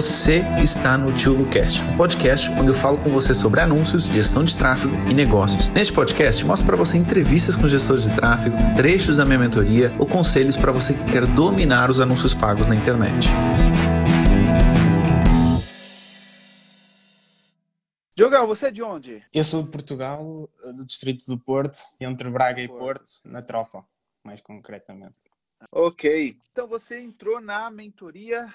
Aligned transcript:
Você 0.00 0.40
está 0.62 0.96
no 0.96 1.14
Tio 1.14 1.34
Lucast, 1.34 1.82
um 1.82 1.94
podcast 1.94 2.48
onde 2.52 2.68
eu 2.68 2.74
falo 2.74 2.98
com 2.98 3.10
você 3.10 3.34
sobre 3.34 3.60
anúncios, 3.60 4.06
gestão 4.06 4.42
de 4.42 4.56
tráfego 4.56 4.94
e 5.10 5.12
negócios. 5.12 5.68
Neste 5.68 5.92
podcast, 5.92 6.42
mostro 6.42 6.66
para 6.68 6.76
você 6.78 6.96
entrevistas 6.96 7.54
com 7.54 7.68
gestores 7.68 8.04
de 8.04 8.16
tráfego, 8.16 8.56
trechos 8.74 9.18
da 9.18 9.26
minha 9.26 9.38
mentoria 9.38 9.94
ou 9.98 10.06
conselhos 10.06 10.56
para 10.56 10.72
você 10.72 10.94
que 10.94 11.04
quer 11.04 11.26
dominar 11.26 11.90
os 11.90 12.00
anúncios 12.00 12.32
pagos 12.32 12.66
na 12.66 12.74
internet. 12.74 13.28
Diogão, 18.16 18.46
você 18.46 18.68
é 18.68 18.70
de 18.70 18.82
onde? 18.82 19.22
Eu 19.34 19.44
sou 19.44 19.62
de 19.62 19.68
Portugal, 19.68 20.48
do 20.74 20.86
distrito 20.86 21.26
do 21.26 21.38
Porto, 21.38 21.76
entre 22.00 22.30
Braga 22.30 22.62
e 22.62 22.68
Porto, 22.68 23.04
na 23.26 23.42
Trofa, 23.42 23.84
mais 24.24 24.40
concretamente. 24.40 25.28
Ok. 25.70 26.38
Então 26.50 26.66
você 26.66 26.98
entrou 26.98 27.38
na 27.38 27.68
mentoria 27.68 28.50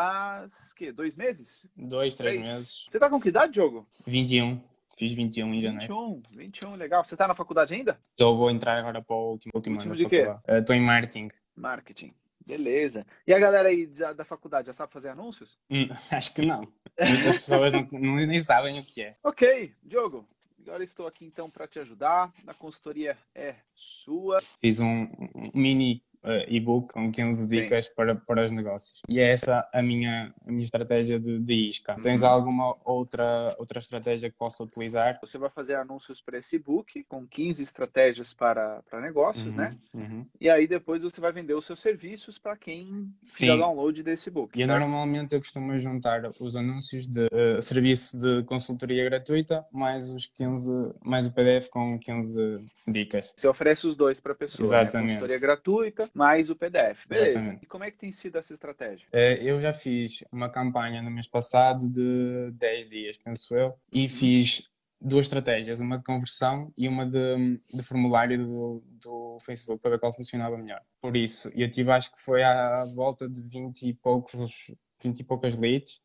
faz 0.00 0.72
que 0.74 0.92
dois 0.92 1.16
meses? 1.16 1.66
Dois, 1.74 2.14
três, 2.14 2.38
meses. 2.38 2.86
Você 2.90 2.98
tá 2.98 3.08
com 3.08 3.18
que 3.20 3.30
idade, 3.30 3.54
Diogo? 3.54 3.88
21. 4.06 4.60
Fiz 4.94 5.12
21 5.12 5.54
em 5.54 5.60
janeiro. 5.60 5.94
21, 5.94 6.22
21, 6.36 6.74
legal. 6.74 7.04
Você 7.04 7.16
tá 7.16 7.26
na 7.26 7.34
faculdade 7.34 7.72
ainda? 7.72 7.98
Estou, 8.10 8.36
vou 8.36 8.50
entrar 8.50 8.78
agora 8.78 9.02
para 9.02 9.16
o 9.16 9.30
último, 9.32 9.52
último, 9.54 9.76
Último 9.76 9.92
ano 9.94 10.02
de 10.02 10.08
quê? 10.08 10.24
faculdade. 10.26 10.60
Estou 10.60 10.76
em 10.76 10.80
marketing. 10.80 11.28
Marketing. 11.54 12.14
Beleza. 12.46 13.06
E 13.26 13.32
a 13.34 13.38
galera 13.38 13.68
aí 13.70 13.86
da, 13.86 14.12
da 14.12 14.24
faculdade 14.24 14.66
já 14.66 14.72
sabe 14.74 14.92
fazer 14.92 15.08
anúncios? 15.08 15.58
Hum, 15.70 15.88
acho 16.10 16.34
que 16.34 16.42
não. 16.42 16.60
Muitas 16.98 17.36
pessoas 17.36 17.72
não, 17.72 17.88
não- 17.92 18.16
nem 18.26 18.38
sabem 18.40 18.78
o 18.78 18.84
que 18.84 19.02
é. 19.02 19.16
Ok, 19.24 19.72
Diogo. 19.82 20.26
Agora 20.62 20.82
estou 20.82 21.06
aqui 21.06 21.24
então 21.24 21.48
para 21.48 21.66
te 21.68 21.78
ajudar. 21.78 22.32
A 22.46 22.52
consultoria 22.54 23.16
é 23.34 23.54
sua. 23.74 24.42
Fiz 24.60 24.80
um, 24.80 25.02
um 25.34 25.50
mini 25.54 26.02
e-book 26.48 26.92
com 26.92 27.10
15 27.10 27.46
dicas 27.48 27.88
para, 27.88 28.14
para 28.14 28.44
os 28.44 28.50
negócios. 28.52 29.00
E 29.08 29.18
é 29.20 29.30
essa 29.30 29.68
a 29.72 29.82
minha, 29.82 30.32
a 30.46 30.50
minha 30.50 30.64
estratégia 30.64 31.18
de, 31.18 31.38
de 31.38 31.54
isca. 31.68 31.96
Tens 32.02 32.22
Uhum. 32.22 32.28
alguma 32.28 32.76
outra, 32.84 33.54
outra 33.58 33.78
estratégia 33.78 34.30
que 34.30 34.36
possa 34.36 34.62
utilizar? 34.64 35.18
Você 35.20 35.38
vai 35.38 35.50
fazer 35.50 35.74
anúncios 35.74 36.20
para 36.20 36.38
esse 36.38 36.58
book 36.58 37.04
com 37.08 37.26
15 37.26 37.62
estratégias 37.62 38.32
para, 38.32 38.82
para 38.90 39.00
negócios, 39.00 39.54
Uhum, 39.54 39.60
né? 39.60 39.76
uhum. 39.94 40.26
E 40.40 40.48
aí 40.50 40.66
depois 40.66 41.02
você 41.02 41.20
vai 41.20 41.32
vender 41.32 41.54
os 41.54 41.64
seus 41.64 41.80
serviços 41.80 42.38
para 42.38 42.56
quem 42.56 43.08
Sim. 43.20 43.46
fizer 43.46 43.56
download 43.56 44.02
desse 44.02 44.30
book. 44.30 44.58
E 44.58 44.64
certo? 44.64 44.78
normalmente 44.78 45.34
eu 45.34 45.40
costumo 45.40 45.76
juntar 45.78 46.22
os 46.40 46.56
anúncios 46.56 47.06
de 47.06 47.26
eh, 47.30 47.60
serviço 47.60 48.18
de 48.18 48.42
consultoria 48.44 49.04
gratuita 49.04 49.64
mais 49.72 50.10
os 50.10 50.26
15, 50.26 50.72
mais 51.04 51.26
o 51.26 51.32
PDF 51.32 51.68
com 51.68 51.98
15 51.98 52.58
dicas. 52.86 53.34
Você 53.36 53.46
oferece 53.48 53.86
os 53.86 53.96
dois 53.96 54.20
para 54.20 54.32
a 54.32 54.34
pessoa. 54.36 54.68
Né? 54.68 54.82
Exatamente. 54.82 55.06
Consultoria 55.14 55.38
gratuita 55.40 56.10
mais 56.16 56.50
o 56.50 56.56
PDF. 56.56 57.06
Beleza. 57.06 57.38
Exatamente. 57.38 57.62
E 57.64 57.66
como 57.66 57.84
é 57.84 57.90
que 57.90 57.98
tem 57.98 58.10
sido 58.10 58.38
essa 58.38 58.52
estratégia? 58.52 59.06
Eh, 59.12 59.38
Eu 59.42 59.60
já 59.60 59.72
fiz 59.72 60.24
uma 60.32 60.48
campanha 60.50 61.02
no 61.02 61.10
mês 61.10 61.28
passado 61.28 61.90
de 61.90 62.50
10 62.52 62.88
dias, 62.88 63.18
penso 63.18 63.54
eu, 63.54 63.74
e 63.92 64.08
fiz 64.08 64.68
duas 65.00 65.26
estratégias, 65.26 65.78
uma 65.78 65.98
de 65.98 66.04
conversão 66.04 66.72
e 66.76 66.88
uma 66.88 67.04
de, 67.04 67.60
de 67.72 67.82
formulário 67.82 68.38
do, 68.38 68.82
do 69.02 69.38
Facebook 69.40 69.80
para 69.80 69.90
ver 69.92 70.00
qual 70.00 70.12
funcionava 70.12 70.56
melhor. 70.56 70.80
Por 71.00 71.16
isso, 71.16 71.50
eu 71.54 71.70
tive 71.70 71.90
acho 71.92 72.12
que 72.12 72.20
foi 72.20 72.42
à 72.42 72.84
volta 72.86 73.28
de 73.28 73.42
20 73.42 73.82
e 73.82 73.94
poucos, 73.94 74.74
20 75.02 75.20
e 75.20 75.24
poucas 75.24 75.56
leads 75.58 76.00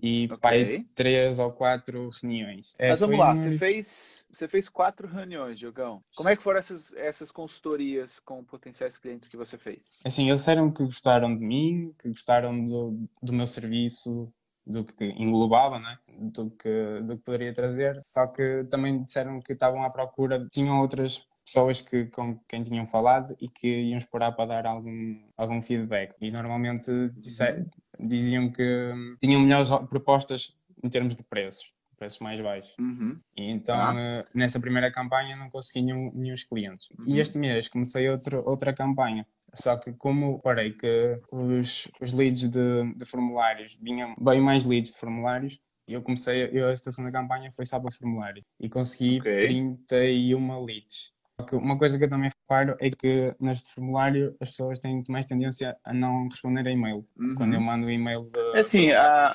e 0.00 0.26
Ok. 0.30 0.38
pai, 0.40 0.86
três 0.94 1.38
ou 1.38 1.50
quatro 1.52 2.10
reuniões. 2.22 2.74
Eh, 2.78 2.90
Mas 2.90 3.00
vamos 3.00 3.18
lá, 3.18 3.32
um- 3.32 3.36
você 3.36 3.58
fez, 3.58 4.26
você 4.32 4.46
fez 4.48 4.68
quatro 4.68 5.08
reuniões, 5.08 5.58
Diogão. 5.58 6.02
Como 6.14 6.28
é 6.28 6.36
que 6.36 6.42
foram 6.42 6.58
essas, 6.58 6.92
essas 6.94 7.32
consultorias 7.32 8.18
com 8.20 8.44
potenciais 8.44 8.98
clientes 8.98 9.28
que 9.28 9.36
você 9.36 9.56
fez? 9.56 9.90
Assim, 10.04 10.26
eles 10.28 10.40
disseram 10.40 10.70
que 10.70 10.82
gostaram 10.84 11.34
de 11.36 11.44
mim, 11.44 11.94
que 11.98 12.08
gostaram 12.08 12.64
do, 12.64 13.08
do 13.22 13.32
meu 13.32 13.46
serviço, 13.46 14.32
do 14.66 14.84
que 14.84 15.04
englobava, 15.04 15.78
né? 15.78 15.96
Do 16.18 16.50
que, 16.50 17.00
do 17.04 17.16
que 17.16 17.22
poderia 17.22 17.54
trazer, 17.54 18.00
só 18.04 18.26
que 18.26 18.64
também 18.64 19.02
disseram 19.02 19.38
que 19.40 19.52
estavam 19.52 19.82
à 19.82 19.88
procura, 19.90 20.46
tinham 20.50 20.80
outras 20.80 21.26
pessoas 21.44 21.80
que, 21.80 22.06
com 22.06 22.36
quem 22.48 22.64
tinham 22.64 22.84
falado 22.84 23.36
e 23.40 23.48
que 23.48 23.68
iam 23.68 23.96
esperar 23.96 24.32
para 24.32 24.46
dar 24.46 24.66
algum, 24.66 25.22
algum 25.36 25.62
feedback. 25.62 26.12
E 26.20 26.32
normalmente 26.32 26.90
disse- 27.10 27.64
diziam 27.98 28.50
que 28.50 28.92
tinham 29.20 29.40
melhores 29.40 29.70
propostas 29.88 30.54
em 30.82 30.88
termos 30.88 31.14
de 31.16 31.24
preços, 31.24 31.72
preços 31.96 32.18
mais 32.20 32.40
baixos. 32.40 32.76
Uhum. 32.78 33.18
E 33.36 33.50
então, 33.50 33.76
Ah. 33.76 33.94
eh, 33.98 34.24
nessa 34.34 34.60
primeira 34.60 34.90
campanha, 34.92 35.36
não 35.36 35.48
consegui 35.50 35.82
nenhum, 35.82 36.12
nenhum 36.14 36.34
clientes. 36.48 36.88
Uhum. 36.98 37.04
E 37.08 37.18
este 37.20 37.38
mês 37.38 37.68
comecei 37.68 38.08
outro, 38.08 38.42
outra 38.46 38.72
campanha. 38.72 39.26
Só 39.54 39.76
que, 39.78 39.92
como 39.94 40.38
parei 40.40 40.72
que 40.72 41.18
os, 41.32 41.90
os 42.00 42.12
leads 42.12 42.50
de, 42.50 42.92
de 42.94 43.06
formulários 43.06 43.78
vinham 43.80 44.14
bem 44.20 44.40
mais 44.40 44.66
leads 44.66 44.92
de 44.92 44.98
formulários, 44.98 45.58
eu 45.88 46.02
comecei, 46.02 46.50
eu, 46.52 46.68
esta 46.68 46.90
segunda 46.90 47.12
campanha 47.12 47.50
foi 47.50 47.64
só 47.64 47.78
para 47.80 47.90
formulário 47.92 48.42
e 48.60 48.68
consegui 48.68 49.20
Ok. 49.20 49.38
31 49.40 50.64
leads. 50.64 51.12
Uma 51.52 51.78
coisa 51.78 51.96
que 51.96 52.04
eu 52.04 52.08
também 52.08 52.30
reparo 52.46 52.76
é 52.80 52.90
que 52.90 53.34
neste 53.40 53.74
formulário 53.74 54.34
as 54.40 54.50
pessoas 54.50 54.78
têm 54.78 55.02
mais 55.08 55.26
tendência 55.26 55.76
a 55.84 55.92
não 55.92 56.24
responder 56.24 56.66
a 56.66 56.70
e-mail. 56.70 57.04
Uhum. 57.18 57.34
Quando 57.34 57.54
eu 57.54 57.60
mando 57.60 57.86
o 57.86 57.90
e-mail 57.90 58.30
de, 58.32 58.45
assim, 58.60 58.90
a- 58.92 59.30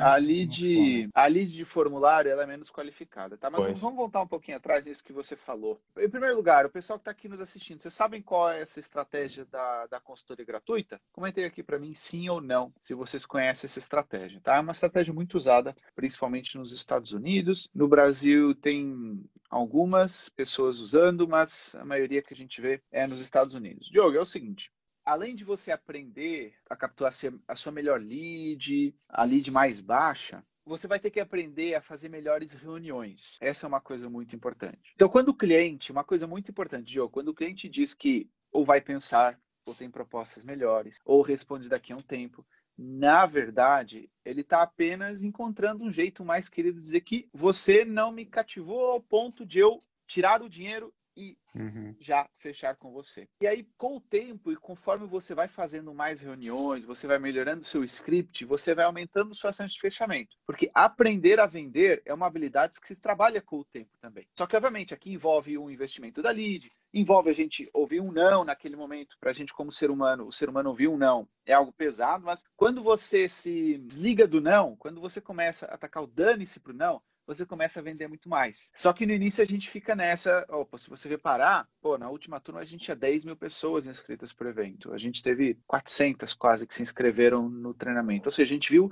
A 0.00 0.16
lead, 0.16 1.08
a 1.14 1.26
lead 1.26 1.52
de 1.52 1.64
formulário 1.64 2.30
ela 2.30 2.42
é 2.42 2.46
menos 2.46 2.70
qualificada, 2.70 3.36
tá? 3.36 3.50
Mas 3.50 3.64
Pois. 3.64 3.80
vamos 3.80 3.96
voltar 3.96 4.22
um 4.22 4.26
pouquinho 4.26 4.56
atrás 4.56 4.86
nisso 4.86 5.02
que 5.04 5.12
você 5.12 5.36
falou. 5.36 5.80
Em 5.98 6.08
primeiro 6.08 6.36
lugar, 6.36 6.66
o 6.66 6.70
pessoal 6.70 6.98
que 6.98 7.02
está 7.02 7.10
aqui 7.10 7.28
nos 7.28 7.40
assistindo, 7.40 7.80
vocês 7.80 7.94
sabem 7.94 8.22
qual 8.22 8.50
é 8.50 8.60
essa 8.60 8.80
estratégia 8.80 9.44
da, 9.46 9.86
da 9.86 10.00
consultoria 10.00 10.44
gratuita? 10.44 11.00
Comentem 11.12 11.44
aqui 11.44 11.62
para 11.62 11.78
mim 11.78 11.94
sim 11.94 12.28
ou 12.28 12.40
não, 12.40 12.72
se 12.80 12.94
vocês 12.94 13.24
conhecem 13.26 13.66
essa 13.66 13.78
estratégia, 13.78 14.40
tá? 14.42 14.56
É 14.56 14.60
uma 14.60 14.72
estratégia 14.72 15.12
muito 15.14 15.36
usada, 15.36 15.74
principalmente 15.94 16.56
nos 16.56 16.72
Estados 16.72 17.12
Unidos. 17.12 17.68
No 17.74 17.88
Brasil 17.88 18.54
tem 18.54 19.22
algumas 19.50 20.28
pessoas 20.28 20.78
usando, 20.80 21.28
mas 21.28 21.74
a 21.76 21.84
maioria 21.84 22.22
que 22.22 22.34
a 22.34 22.36
gente 22.36 22.60
vê 22.60 22.80
é 22.90 23.06
nos 23.06 23.20
Estados 23.20 23.54
Unidos. 23.54 23.88
Diogo, 23.88 24.16
é 24.16 24.20
o 24.20 24.24
seguinte, 24.26 24.70
além 25.04 25.34
de 25.34 25.44
você 25.44 25.70
aprender 25.70 26.54
a 26.68 26.76
capturar 26.76 27.12
a 27.46 27.56
sua 27.56 27.72
melhor 27.72 28.00
lead, 28.00 28.94
a 29.08 29.24
lead 29.24 29.50
mais 29.50 29.80
baixa, 29.80 30.44
você 30.64 30.88
vai 30.88 30.98
ter 30.98 31.10
que 31.10 31.20
aprender 31.20 31.74
a 31.74 31.82
fazer 31.82 32.08
melhores 32.08 32.54
reuniões. 32.54 33.36
Essa 33.40 33.66
é 33.66 33.68
uma 33.68 33.80
coisa 33.80 34.08
muito 34.08 34.34
importante. 34.34 34.92
Então, 34.94 35.08
quando 35.08 35.28
o 35.28 35.34
cliente, 35.34 35.92
uma 35.92 36.04
coisa 36.04 36.26
muito 36.26 36.50
importante, 36.50 36.90
Diogo, 36.90 37.12
quando 37.12 37.28
o 37.28 37.34
cliente 37.34 37.68
diz 37.68 37.92
que 37.92 38.30
ou 38.50 38.64
vai 38.64 38.80
pensar, 38.80 39.38
ou 39.66 39.74
tem 39.74 39.90
propostas 39.90 40.44
melhores, 40.44 41.00
ou 41.04 41.22
responde 41.22 41.68
daqui 41.68 41.92
a 41.92 41.96
um 41.96 42.00
tempo, 42.00 42.46
na 42.76 43.26
verdade, 43.26 44.10
ele 44.24 44.40
está 44.40 44.62
apenas 44.62 45.22
encontrando 45.22 45.84
um 45.84 45.92
jeito 45.92 46.24
mais 46.24 46.48
querido 46.48 46.78
de 46.78 46.86
dizer 46.86 47.00
que 47.02 47.28
você 47.32 47.84
não 47.84 48.10
me 48.10 48.24
cativou 48.24 48.86
ao 48.86 49.00
ponto 49.00 49.44
de 49.44 49.58
eu 49.58 49.82
tirar 50.06 50.42
o 50.42 50.48
dinheiro 50.48 50.92
e 51.16 51.36
Uhum. 51.54 51.94
já 52.00 52.28
fechar 52.36 52.76
com 52.76 52.90
você. 52.90 53.28
E 53.40 53.46
aí, 53.46 53.66
com 53.78 53.96
o 53.96 54.00
tempo 54.00 54.50
e 54.50 54.56
conforme 54.56 55.06
você 55.06 55.34
vai 55.34 55.46
fazendo 55.46 55.94
mais 55.94 56.20
reuniões, 56.20 56.84
você 56.84 57.06
vai 57.06 57.18
melhorando 57.18 57.62
seu 57.64 57.84
script, 57.84 58.44
você 58.44 58.74
vai 58.74 58.84
aumentando 58.84 59.34
sua 59.34 59.52
chance 59.52 59.74
de 59.74 59.80
fechamento. 59.80 60.36
Porque 60.46 60.70
aprender 60.74 61.38
a 61.38 61.46
vender 61.46 62.02
é 62.04 62.12
uma 62.12 62.26
habilidade 62.26 62.80
que 62.80 62.88
se 62.88 62.96
trabalha 62.96 63.40
com 63.40 63.58
o 63.58 63.64
tempo 63.64 63.96
também. 64.00 64.26
Só 64.36 64.46
que, 64.46 64.56
obviamente, 64.56 64.92
aqui 64.92 65.12
envolve 65.12 65.56
um 65.56 65.70
investimento 65.70 66.20
da 66.20 66.30
lead, 66.30 66.70
envolve 66.92 67.30
a 67.30 67.34
gente 67.34 67.68
ouvir 67.72 68.00
um 68.00 68.10
não 68.10 68.44
naquele 68.44 68.74
momento. 68.76 69.16
Para 69.20 69.30
a 69.30 69.34
gente, 69.34 69.52
como 69.52 69.70
ser 69.70 69.90
humano, 69.90 70.26
o 70.26 70.32
ser 70.32 70.48
humano 70.48 70.70
ouvir 70.70 70.88
um 70.88 70.96
não 70.96 71.28
é 71.46 71.52
algo 71.52 71.72
pesado, 71.72 72.24
mas 72.24 72.42
quando 72.56 72.82
você 72.82 73.28
se 73.28 73.78
desliga 73.78 74.26
do 74.26 74.40
não, 74.40 74.76
quando 74.76 75.00
você 75.00 75.20
começa 75.20 75.66
a 75.66 75.74
atacar 75.74 76.02
o 76.02 76.06
dane-se 76.06 76.58
pro 76.58 76.72
não, 76.72 77.02
você 77.26 77.44
começa 77.44 77.80
a 77.80 77.82
vender 77.82 78.08
muito 78.08 78.28
mais. 78.28 78.70
Só 78.76 78.92
que 78.92 79.04
no 79.06 79.12
início 79.12 79.42
a 79.42 79.46
gente 79.46 79.68
fica 79.68 79.94
nessa, 79.94 80.46
opa, 80.48 80.78
se 80.78 80.88
você 80.88 81.08
reparar, 81.08 81.68
pô, 81.82 81.98
na 81.98 82.08
última 82.08 82.40
turma 82.40 82.60
a 82.60 82.64
gente 82.64 82.84
tinha 82.84 82.96
10 82.96 83.24
mil 83.24 83.36
pessoas 83.36 83.86
inscritas 83.86 84.32
para 84.32 84.46
o 84.46 84.50
evento. 84.50 84.92
A 84.92 84.98
gente 84.98 85.22
teve 85.22 85.58
400 85.66 86.32
quase 86.34 86.66
que 86.66 86.74
se 86.74 86.82
inscreveram 86.82 87.48
no 87.48 87.74
treinamento. 87.74 88.28
Ou 88.28 88.32
seja, 88.32 88.52
a 88.52 88.54
gente 88.54 88.70
viu, 88.70 88.90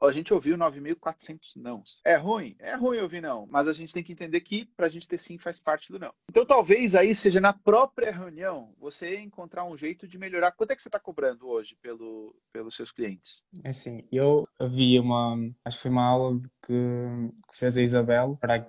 a 0.00 0.12
gente 0.12 0.34
ouviu 0.34 0.56
9.400 0.56 1.56
nãos. 1.56 2.00
É 2.04 2.16
ruim? 2.16 2.54
É 2.58 2.74
ruim 2.74 2.98
ouvir 2.98 3.22
não, 3.22 3.46
mas 3.50 3.66
a 3.66 3.72
gente 3.72 3.94
tem 3.94 4.02
que 4.02 4.12
entender 4.12 4.40
que 4.40 4.66
para 4.76 4.86
a 4.86 4.90
gente 4.90 5.08
ter 5.08 5.18
sim 5.18 5.38
faz 5.38 5.58
parte 5.58 5.90
do 5.90 5.98
não. 5.98 6.12
Então 6.28 6.44
talvez 6.44 6.94
aí 6.94 7.14
seja 7.14 7.40
na 7.40 7.52
própria 7.52 8.12
reunião 8.12 8.74
você 8.78 9.18
encontrar 9.18 9.64
um 9.64 9.76
jeito 9.76 10.06
de 10.06 10.18
melhorar. 10.18 10.52
Quanto 10.52 10.72
é 10.72 10.76
que 10.76 10.82
você 10.82 10.88
está 10.88 10.98
cobrando 10.98 11.48
hoje 11.48 11.76
pelo, 11.80 12.34
pelos 12.52 12.76
seus 12.76 12.92
clientes? 12.92 13.42
É 13.64 13.72
Assim, 13.78 14.04
eu 14.10 14.48
havia 14.58 15.00
uma, 15.00 15.36
acho 15.64 15.76
que 15.76 15.82
foi 15.82 15.90
uma 15.92 16.04
aula 16.04 16.38
que, 16.66 16.74
que 17.48 17.56
fez 17.68 17.76
a 17.76 17.82
Isabel 17.82 18.36
para, 18.40 18.66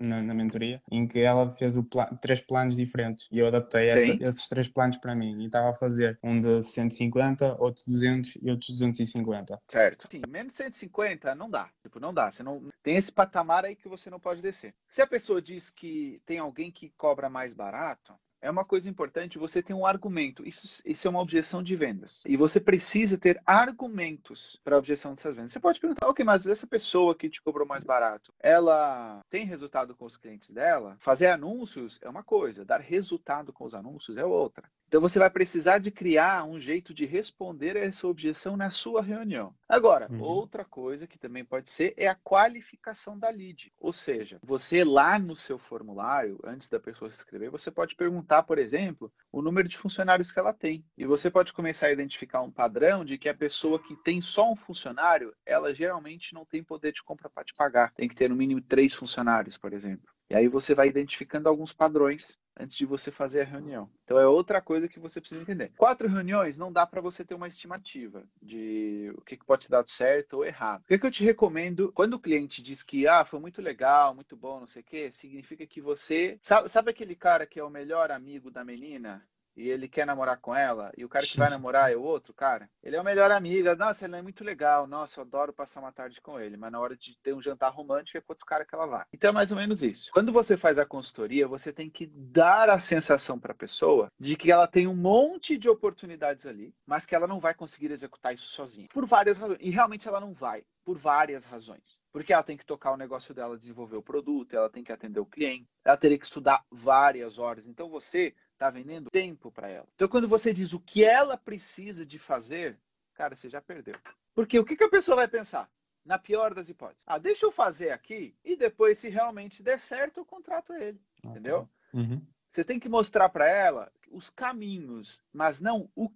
na, 0.00 0.22
na 0.22 0.34
mentoria, 0.34 0.82
em 0.90 1.06
que 1.06 1.20
ela 1.20 1.50
fez 1.50 1.78
pla- 1.88 2.06
três 2.20 2.40
planos 2.40 2.74
diferentes 2.76 3.28
e 3.30 3.38
eu 3.38 3.46
adaptei 3.46 3.86
essa- 3.88 4.12
esses 4.28 4.48
três 4.48 4.68
planos 4.68 4.96
para 4.96 5.14
mim 5.14 5.42
e 5.42 5.46
estava 5.46 5.70
a 5.70 5.74
fazer 5.74 6.18
um 6.22 6.38
de 6.40 6.62
150, 6.62 7.54
outro 7.60 7.84
de 7.84 7.92
200 7.92 8.36
e 8.42 8.50
outro 8.50 8.66
de 8.66 8.72
250. 8.72 9.60
Certo. 9.68 10.08
Sim, 10.10 10.22
menos 10.28 10.52
de 10.52 10.56
150 10.58 11.34
não 11.34 11.48
dá. 11.48 11.68
Tipo, 11.82 12.00
não 12.00 12.12
dá. 12.12 12.32
Você 12.32 12.42
não 12.42 12.68
tem 12.82 12.96
esse 12.96 13.12
patamar 13.12 13.64
aí 13.64 13.76
que 13.76 13.88
você 13.88 14.10
não 14.10 14.18
pode 14.18 14.42
descer. 14.42 14.74
Se 14.90 15.00
a 15.02 15.06
pessoa 15.06 15.40
diz 15.40 15.70
que 15.70 16.20
tem 16.26 16.38
alguém 16.38 16.72
que 16.72 16.92
cobra 16.96 17.28
mais 17.28 17.54
barato, 17.54 18.14
é 18.44 18.50
uma 18.50 18.64
coisa 18.64 18.90
importante 18.90 19.38
você 19.38 19.62
ter 19.62 19.72
um 19.72 19.86
argumento. 19.86 20.46
Isso, 20.46 20.82
isso 20.84 21.08
é 21.08 21.10
uma 21.10 21.22
objeção 21.22 21.62
de 21.62 21.74
vendas. 21.74 22.22
E 22.26 22.36
você 22.36 22.60
precisa 22.60 23.16
ter 23.16 23.40
argumentos 23.46 24.60
para 24.62 24.76
a 24.76 24.78
objeção 24.78 25.14
dessas 25.14 25.34
vendas. 25.34 25.50
Você 25.50 25.60
pode 25.60 25.80
perguntar, 25.80 26.06
ok, 26.06 26.22
mas 26.22 26.46
essa 26.46 26.66
pessoa 26.66 27.14
que 27.14 27.30
te 27.30 27.40
cobrou 27.40 27.66
mais 27.66 27.84
barato, 27.84 28.34
ela 28.38 29.22
tem 29.30 29.46
resultado 29.46 29.96
com 29.96 30.04
os 30.04 30.18
clientes 30.18 30.50
dela? 30.50 30.96
Fazer 31.00 31.28
anúncios 31.28 31.98
é 32.02 32.08
uma 32.08 32.22
coisa, 32.22 32.66
dar 32.66 32.80
resultado 32.80 33.50
com 33.50 33.64
os 33.64 33.74
anúncios 33.74 34.18
é 34.18 34.24
outra. 34.24 34.68
Então 34.94 35.02
você 35.02 35.18
vai 35.18 35.28
precisar 35.28 35.78
de 35.78 35.90
criar 35.90 36.44
um 36.44 36.60
jeito 36.60 36.94
de 36.94 37.04
responder 37.04 37.76
a 37.76 37.80
essa 37.80 38.06
objeção 38.06 38.56
na 38.56 38.70
sua 38.70 39.02
reunião. 39.02 39.52
Agora, 39.68 40.06
uhum. 40.08 40.20
outra 40.20 40.64
coisa 40.64 41.04
que 41.04 41.18
também 41.18 41.44
pode 41.44 41.68
ser 41.68 41.94
é 41.96 42.06
a 42.06 42.14
qualificação 42.14 43.18
da 43.18 43.28
lead. 43.28 43.72
Ou 43.80 43.92
seja, 43.92 44.38
você 44.40 44.84
lá 44.84 45.18
no 45.18 45.34
seu 45.34 45.58
formulário, 45.58 46.38
antes 46.44 46.70
da 46.70 46.78
pessoa 46.78 47.10
se 47.10 47.16
inscrever, 47.16 47.50
você 47.50 47.72
pode 47.72 47.96
perguntar, 47.96 48.44
por 48.44 48.56
exemplo, 48.56 49.12
o 49.32 49.42
número 49.42 49.66
de 49.66 49.76
funcionários 49.76 50.30
que 50.30 50.38
ela 50.38 50.52
tem. 50.52 50.84
E 50.96 51.04
você 51.04 51.28
pode 51.28 51.52
começar 51.52 51.88
a 51.88 51.92
identificar 51.92 52.42
um 52.42 52.52
padrão 52.52 53.04
de 53.04 53.18
que 53.18 53.28
a 53.28 53.34
pessoa 53.34 53.80
que 53.80 53.96
tem 53.96 54.22
só 54.22 54.48
um 54.52 54.54
funcionário, 54.54 55.34
ela 55.44 55.74
geralmente 55.74 56.32
não 56.32 56.44
tem 56.44 56.62
poder 56.62 56.92
de 56.92 57.02
compra 57.02 57.28
para 57.28 57.42
te 57.42 57.52
pagar. 57.52 57.92
Tem 57.96 58.08
que 58.08 58.14
ter 58.14 58.30
no 58.30 58.36
mínimo 58.36 58.60
três 58.60 58.94
funcionários, 58.94 59.58
por 59.58 59.72
exemplo. 59.72 60.13
E 60.30 60.34
aí 60.34 60.48
você 60.48 60.74
vai 60.74 60.88
identificando 60.88 61.48
alguns 61.48 61.72
padrões 61.72 62.38
antes 62.58 62.76
de 62.76 62.86
você 62.86 63.10
fazer 63.10 63.42
a 63.42 63.44
reunião. 63.44 63.90
Então 64.04 64.18
é 64.18 64.26
outra 64.26 64.60
coisa 64.60 64.88
que 64.88 65.00
você 65.00 65.20
precisa 65.20 65.42
entender. 65.42 65.72
Quatro 65.76 66.08
reuniões 66.08 66.56
não 66.56 66.72
dá 66.72 66.86
para 66.86 67.00
você 67.00 67.24
ter 67.24 67.34
uma 67.34 67.48
estimativa 67.48 68.24
de 68.40 69.12
o 69.16 69.20
que 69.22 69.36
pode 69.36 69.66
ter 69.66 69.72
dado 69.72 69.90
certo 69.90 70.34
ou 70.34 70.44
errado. 70.44 70.82
O 70.82 70.86
que, 70.86 70.98
que 70.98 71.06
eu 71.06 71.10
te 71.10 71.24
recomendo 71.24 71.92
quando 71.92 72.14
o 72.14 72.20
cliente 72.20 72.62
diz 72.62 72.82
que 72.82 73.06
ah, 73.06 73.24
foi 73.24 73.40
muito 73.40 73.60
legal, 73.60 74.14
muito 74.14 74.36
bom, 74.36 74.60
não 74.60 74.66
sei 74.66 74.82
o 74.82 74.84
quê, 74.84 75.10
significa 75.10 75.66
que 75.66 75.80
você 75.80 76.38
sabe, 76.42 76.68
sabe 76.68 76.90
aquele 76.90 77.16
cara 77.16 77.46
que 77.46 77.58
é 77.58 77.64
o 77.64 77.70
melhor 77.70 78.10
amigo 78.10 78.50
da 78.50 78.64
menina 78.64 79.26
e 79.56 79.68
ele 79.68 79.88
quer 79.88 80.06
namorar 80.06 80.38
com 80.38 80.54
ela, 80.54 80.92
e 80.96 81.04
o 81.04 81.08
cara 81.08 81.24
que 81.24 81.36
vai 81.36 81.50
namorar 81.50 81.92
é 81.92 81.96
o 81.96 82.02
outro 82.02 82.32
cara, 82.32 82.68
ele 82.82 82.96
é 82.96 83.00
o 83.00 83.04
melhor 83.04 83.30
amigo, 83.30 83.74
nossa, 83.76 84.04
ele 84.04 84.16
é 84.16 84.22
muito 84.22 84.44
legal, 84.44 84.86
nossa, 84.86 85.20
eu 85.20 85.24
adoro 85.24 85.52
passar 85.52 85.80
uma 85.80 85.92
tarde 85.92 86.20
com 86.20 86.38
ele, 86.38 86.56
mas 86.56 86.72
na 86.72 86.80
hora 86.80 86.96
de 86.96 87.16
ter 87.22 87.34
um 87.34 87.42
jantar 87.42 87.72
romântico 87.72 88.18
é 88.18 88.20
com 88.20 88.32
outro 88.32 88.46
cara 88.46 88.64
que 88.64 88.74
ela 88.74 88.86
vai. 88.86 89.04
Então 89.12 89.30
é 89.30 89.32
mais 89.32 89.50
ou 89.50 89.56
menos 89.56 89.82
isso. 89.82 90.10
Quando 90.12 90.32
você 90.32 90.56
faz 90.56 90.78
a 90.78 90.86
consultoria, 90.86 91.46
você 91.46 91.72
tem 91.72 91.88
que 91.88 92.06
dar 92.06 92.68
a 92.68 92.80
sensação 92.80 93.38
para 93.38 93.52
a 93.52 93.56
pessoa 93.56 94.08
de 94.18 94.36
que 94.36 94.50
ela 94.50 94.66
tem 94.66 94.86
um 94.86 94.96
monte 94.96 95.56
de 95.56 95.68
oportunidades 95.68 96.46
ali, 96.46 96.74
mas 96.86 97.06
que 97.06 97.14
ela 97.14 97.26
não 97.26 97.40
vai 97.40 97.54
conseguir 97.54 97.90
executar 97.90 98.34
isso 98.34 98.50
sozinha. 98.50 98.88
Por 98.92 99.06
várias 99.06 99.38
razões. 99.38 99.58
E 99.60 99.70
realmente 99.70 100.08
ela 100.08 100.20
não 100.20 100.32
vai, 100.32 100.64
por 100.84 100.98
várias 100.98 101.44
razões. 101.44 101.98
Porque 102.12 102.32
ela 102.32 102.42
tem 102.42 102.56
que 102.56 102.64
tocar 102.64 102.92
o 102.92 102.96
negócio 102.96 103.34
dela, 103.34 103.58
desenvolver 103.58 103.96
o 103.96 104.02
produto, 104.02 104.54
ela 104.54 104.70
tem 104.70 104.84
que 104.84 104.92
atender 104.92 105.18
o 105.18 105.26
cliente, 105.26 105.68
ela 105.84 105.96
teria 105.96 106.18
que 106.18 106.24
estudar 106.24 106.64
várias 106.70 107.38
horas. 107.38 107.66
Então 107.66 107.88
você 107.88 108.34
está 108.64 108.70
vendendo 108.70 109.10
tempo 109.10 109.50
para 109.50 109.68
ela. 109.68 109.86
Então, 109.94 110.08
quando 110.08 110.26
você 110.26 110.52
diz 110.52 110.72
o 110.72 110.80
que 110.80 111.04
ela 111.04 111.36
precisa 111.36 112.06
de 112.06 112.18
fazer, 112.18 112.78
cara, 113.12 113.36
você 113.36 113.48
já 113.48 113.60
perdeu. 113.60 113.94
Porque 114.34 114.58
o 114.58 114.64
que, 114.64 114.76
que 114.76 114.84
a 114.84 114.90
pessoa 114.90 115.16
vai 115.16 115.28
pensar? 115.28 115.70
Na 116.04 116.18
pior 116.18 116.54
das 116.54 116.68
hipóteses. 116.68 117.04
Ah, 117.06 117.18
deixa 117.18 117.46
eu 117.46 117.52
fazer 117.52 117.90
aqui 117.90 118.36
e 118.44 118.56
depois, 118.56 118.98
se 118.98 119.08
realmente 119.08 119.62
der 119.62 119.80
certo, 119.80 120.18
eu 120.20 120.24
contrato 120.24 120.72
ele. 120.74 121.00
Okay. 121.18 121.30
Entendeu? 121.30 121.68
Uhum. 121.92 122.22
Você 122.48 122.64
tem 122.64 122.78
que 122.78 122.88
mostrar 122.88 123.28
para 123.28 123.48
ela 123.48 123.92
os 124.10 124.30
caminhos, 124.30 125.22
mas 125.32 125.60
não 125.60 125.90
o, 125.94 126.10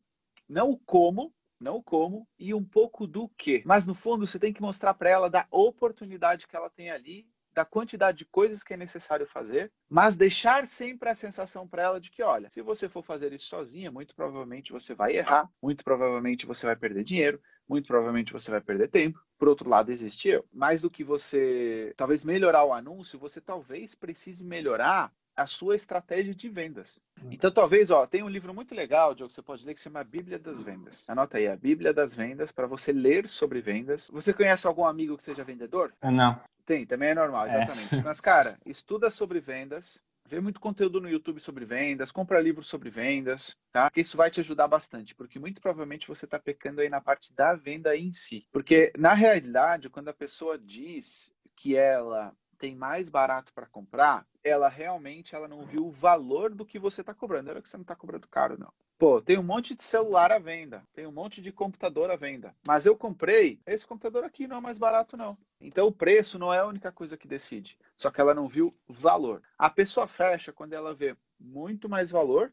não 0.48 0.70
o 0.70 0.78
como, 0.78 1.34
não 1.58 1.76
o 1.76 1.82
como 1.82 2.28
e 2.38 2.54
um 2.54 2.64
pouco 2.64 3.06
do 3.06 3.28
que. 3.30 3.62
Mas 3.64 3.86
no 3.86 3.94
fundo, 3.94 4.26
você 4.26 4.38
tem 4.38 4.52
que 4.52 4.60
mostrar 4.60 4.94
para 4.94 5.10
ela 5.10 5.30
da 5.30 5.46
oportunidade 5.50 6.46
que 6.46 6.56
ela 6.56 6.70
tem 6.70 6.90
ali 6.90 7.26
da 7.54 7.64
quantidade 7.64 8.18
de 8.18 8.24
coisas 8.24 8.62
que 8.62 8.74
é 8.74 8.76
necessário 8.76 9.26
fazer, 9.26 9.72
mas 9.88 10.16
deixar 10.16 10.66
sempre 10.66 11.08
a 11.08 11.14
sensação 11.14 11.66
para 11.66 11.82
ela 11.82 12.00
de 12.00 12.10
que, 12.10 12.22
olha, 12.22 12.50
se 12.50 12.62
você 12.62 12.88
for 12.88 13.02
fazer 13.02 13.32
isso 13.32 13.46
sozinha, 13.46 13.90
muito 13.90 14.14
provavelmente 14.14 14.72
você 14.72 14.94
vai 14.94 15.16
errar, 15.16 15.48
muito 15.62 15.84
provavelmente 15.84 16.46
você 16.46 16.66
vai 16.66 16.76
perder 16.76 17.04
dinheiro, 17.04 17.40
muito 17.68 17.86
provavelmente 17.86 18.32
você 18.32 18.50
vai 18.50 18.60
perder 18.60 18.88
tempo. 18.88 19.20
Por 19.38 19.48
outro 19.48 19.68
lado, 19.68 19.92
existe 19.92 20.28
eu. 20.28 20.44
Mais 20.52 20.82
do 20.82 20.90
que 20.90 21.04
você 21.04 21.92
talvez 21.96 22.24
melhorar 22.24 22.64
o 22.64 22.72
anúncio, 22.72 23.18
você 23.18 23.40
talvez 23.40 23.94
precise 23.94 24.44
melhorar 24.44 25.12
a 25.38 25.46
sua 25.46 25.76
estratégia 25.76 26.34
de 26.34 26.48
vendas. 26.48 27.00
Hum. 27.22 27.28
Então, 27.30 27.50
talvez, 27.50 27.92
ó, 27.92 28.06
tem 28.06 28.24
um 28.24 28.28
livro 28.28 28.52
muito 28.52 28.74
legal, 28.74 29.14
Diogo, 29.14 29.28
que 29.28 29.36
você 29.36 29.42
pode 29.42 29.64
ler, 29.64 29.72
que 29.74 29.80
se 29.80 29.84
chama 29.84 30.02
Bíblia 30.02 30.36
das 30.36 30.60
Vendas. 30.60 31.08
Anota 31.08 31.38
aí, 31.38 31.46
a 31.46 31.56
Bíblia 31.56 31.94
das 31.94 32.12
Vendas, 32.12 32.50
para 32.50 32.66
você 32.66 32.92
ler 32.92 33.28
sobre 33.28 33.60
vendas. 33.60 34.10
Você 34.12 34.32
conhece 34.32 34.66
algum 34.66 34.84
amigo 34.84 35.16
que 35.16 35.22
seja 35.22 35.44
vendedor? 35.44 35.94
Não. 36.02 36.40
Tem, 36.68 36.84
também 36.84 37.08
é 37.08 37.14
normal, 37.14 37.46
é. 37.46 37.48
exatamente. 37.48 37.94
É. 37.94 38.02
Mas, 38.02 38.20
cara, 38.20 38.58
estuda 38.66 39.10
sobre 39.10 39.40
vendas, 39.40 40.02
vê 40.26 40.38
muito 40.38 40.60
conteúdo 40.60 41.00
no 41.00 41.08
YouTube 41.08 41.40
sobre 41.40 41.64
vendas, 41.64 42.12
compra 42.12 42.42
livros 42.42 42.66
sobre 42.66 42.90
vendas, 42.90 43.56
tá? 43.72 43.90
Que 43.90 44.02
isso 44.02 44.18
vai 44.18 44.30
te 44.30 44.40
ajudar 44.40 44.68
bastante, 44.68 45.14
porque 45.14 45.38
muito 45.38 45.62
provavelmente 45.62 46.06
você 46.06 46.26
está 46.26 46.38
pecando 46.38 46.82
aí 46.82 46.90
na 46.90 47.00
parte 47.00 47.32
da 47.32 47.54
venda 47.54 47.96
em 47.96 48.12
si. 48.12 48.46
Porque, 48.52 48.92
na 48.98 49.14
realidade, 49.14 49.88
quando 49.88 50.08
a 50.08 50.12
pessoa 50.12 50.58
diz 50.58 51.32
que 51.56 51.74
ela 51.74 52.36
tem 52.58 52.76
mais 52.76 53.08
barato 53.08 53.50
para 53.54 53.64
comprar, 53.64 54.26
ela 54.44 54.68
realmente 54.68 55.34
ela 55.34 55.48
não 55.48 55.64
viu 55.64 55.86
o 55.86 55.90
valor 55.90 56.54
do 56.54 56.66
que 56.66 56.78
você 56.78 57.00
está 57.00 57.14
cobrando. 57.14 57.48
Era 57.48 57.62
que 57.62 57.68
você 57.70 57.78
não 57.78 57.82
está 57.82 57.96
cobrando 57.96 58.28
caro, 58.28 58.58
não. 58.58 58.70
Pô, 58.98 59.22
tem 59.22 59.38
um 59.38 59.44
monte 59.44 59.76
de 59.76 59.84
celular 59.84 60.32
à 60.32 60.40
venda, 60.40 60.82
tem 60.92 61.06
um 61.06 61.12
monte 61.12 61.40
de 61.40 61.52
computador 61.52 62.10
à 62.10 62.16
venda. 62.16 62.52
Mas 62.66 62.84
eu 62.84 62.96
comprei, 62.96 63.60
esse 63.64 63.86
computador 63.86 64.24
aqui 64.24 64.48
não 64.48 64.56
é 64.56 64.60
mais 64.60 64.76
barato, 64.76 65.16
não. 65.16 65.38
Então 65.60 65.86
o 65.86 65.92
preço 65.92 66.36
não 66.36 66.52
é 66.52 66.58
a 66.58 66.66
única 66.66 66.90
coisa 66.90 67.16
que 67.16 67.28
decide. 67.28 67.78
Só 67.96 68.10
que 68.10 68.20
ela 68.20 68.34
não 68.34 68.48
viu 68.48 68.74
valor. 68.88 69.40
A 69.56 69.70
pessoa 69.70 70.08
fecha 70.08 70.52
quando 70.52 70.72
ela 70.72 70.92
vê 70.92 71.16
muito 71.38 71.88
mais 71.88 72.10
valor 72.10 72.52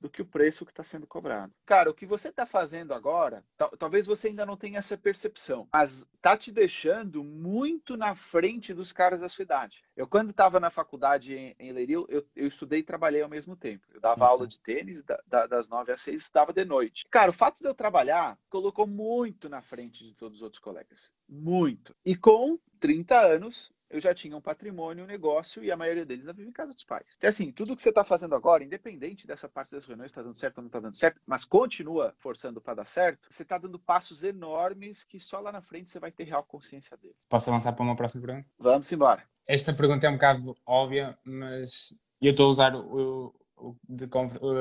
do 0.00 0.08
que 0.08 0.22
o 0.22 0.26
preço 0.26 0.64
que 0.64 0.72
está 0.72 0.82
sendo 0.82 1.06
cobrado. 1.06 1.52
Cara, 1.66 1.90
o 1.90 1.94
que 1.94 2.06
você 2.06 2.28
está 2.28 2.46
fazendo 2.46 2.94
agora, 2.94 3.44
talvez 3.78 4.06
você 4.06 4.28
ainda 4.28 4.46
não 4.46 4.56
tenha 4.56 4.78
essa 4.78 4.96
percepção, 4.96 5.68
mas 5.72 6.06
está 6.14 6.36
te 6.36 6.50
deixando 6.50 7.22
muito 7.22 7.96
na 7.96 8.14
frente 8.14 8.72
dos 8.72 8.92
caras 8.92 9.20
da 9.20 9.28
sua 9.28 9.42
idade. 9.42 9.82
Eu, 9.94 10.06
quando 10.06 10.30
estava 10.30 10.58
na 10.58 10.70
faculdade 10.70 11.34
em, 11.34 11.54
em 11.58 11.72
Leirio, 11.72 12.06
eu, 12.08 12.26
eu, 12.34 12.46
estudei 12.46 12.80
e 12.80 12.84
trabalhei 12.84 13.22
ao 13.22 13.28
mesmo 13.28 13.54
tempo. 13.54 13.86
Eu 13.92 14.00
dava 14.00 14.24
Isso. 14.24 14.32
aula 14.32 14.46
de 14.46 14.58
tênis 14.60 15.02
da, 15.02 15.20
da, 15.26 15.46
das 15.46 15.68
nove 15.68 15.92
às 15.92 16.00
seis, 16.00 16.22
estudava 16.22 16.52
de 16.52 16.64
noite. 16.64 17.06
Cara, 17.10 17.30
o 17.30 17.34
fato 17.34 17.60
de 17.60 17.68
eu 17.68 17.74
trabalhar 17.74 18.38
colocou 18.48 18.86
muito 18.86 19.48
na 19.48 19.60
frente 19.60 20.04
de 20.04 20.14
todos 20.14 20.38
os 20.38 20.42
outros 20.42 20.60
colegas. 20.60 21.12
Muito. 21.28 21.94
E 22.04 22.16
com 22.16 22.58
30 22.80 23.18
anos, 23.18 23.70
eu 23.90 24.00
já 24.00 24.14
tinha 24.14 24.36
um 24.36 24.40
patrimônio, 24.40 25.04
um 25.04 25.06
negócio, 25.06 25.64
e 25.64 25.70
a 25.70 25.76
maioria 25.76 26.06
deles 26.06 26.22
ainda 26.22 26.32
vive 26.32 26.48
em 26.48 26.52
casa 26.52 26.72
dos 26.72 26.84
pais. 26.84 27.04
Então, 27.18 27.28
assim, 27.28 27.50
tudo 27.50 27.74
que 27.74 27.82
você 27.82 27.88
está 27.88 28.04
fazendo 28.04 28.34
agora, 28.34 28.62
independente 28.62 29.26
dessa 29.26 29.48
parte 29.48 29.72
das 29.72 29.84
reuniões, 29.84 30.12
está 30.12 30.22
dando 30.22 30.36
certo 30.36 30.58
ou 30.58 30.62
não 30.62 30.68
está 30.68 30.78
dando 30.78 30.96
certo, 30.96 31.20
mas 31.26 31.44
continua 31.44 32.14
forçando 32.18 32.60
para 32.60 32.74
dar 32.74 32.86
certo, 32.86 33.28
você 33.30 33.42
está 33.42 33.58
dando 33.58 33.78
passos 33.78 34.22
enormes 34.22 35.02
que 35.02 35.18
só 35.18 35.40
lá 35.40 35.50
na 35.50 35.60
frente 35.60 35.90
você 35.90 35.98
vai 35.98 36.12
ter 36.12 36.24
real 36.24 36.44
consciência 36.44 36.96
dele. 36.96 37.16
Posso 37.28 37.50
avançar 37.50 37.72
para 37.72 37.82
uma 37.82 37.96
próxima 37.96 38.24
pergunta? 38.24 38.48
Vamos 38.58 38.90
embora. 38.92 39.24
Esta 39.46 39.74
pergunta 39.74 40.06
é 40.06 40.10
um 40.10 40.14
bocado 40.14 40.54
óbvia, 40.64 41.18
mas 41.24 41.98
eu 42.22 42.30
estou 42.30 42.46
a 42.46 42.50
usar 42.50 42.76
o, 42.76 43.34
o 43.56 43.76
de, 43.88 44.08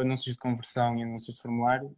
anúncios 0.02 0.34
de 0.34 0.40
conversão 0.40 0.98
e 0.98 1.04
anúncios 1.04 1.36
de 1.36 1.42
formulário 1.44 1.96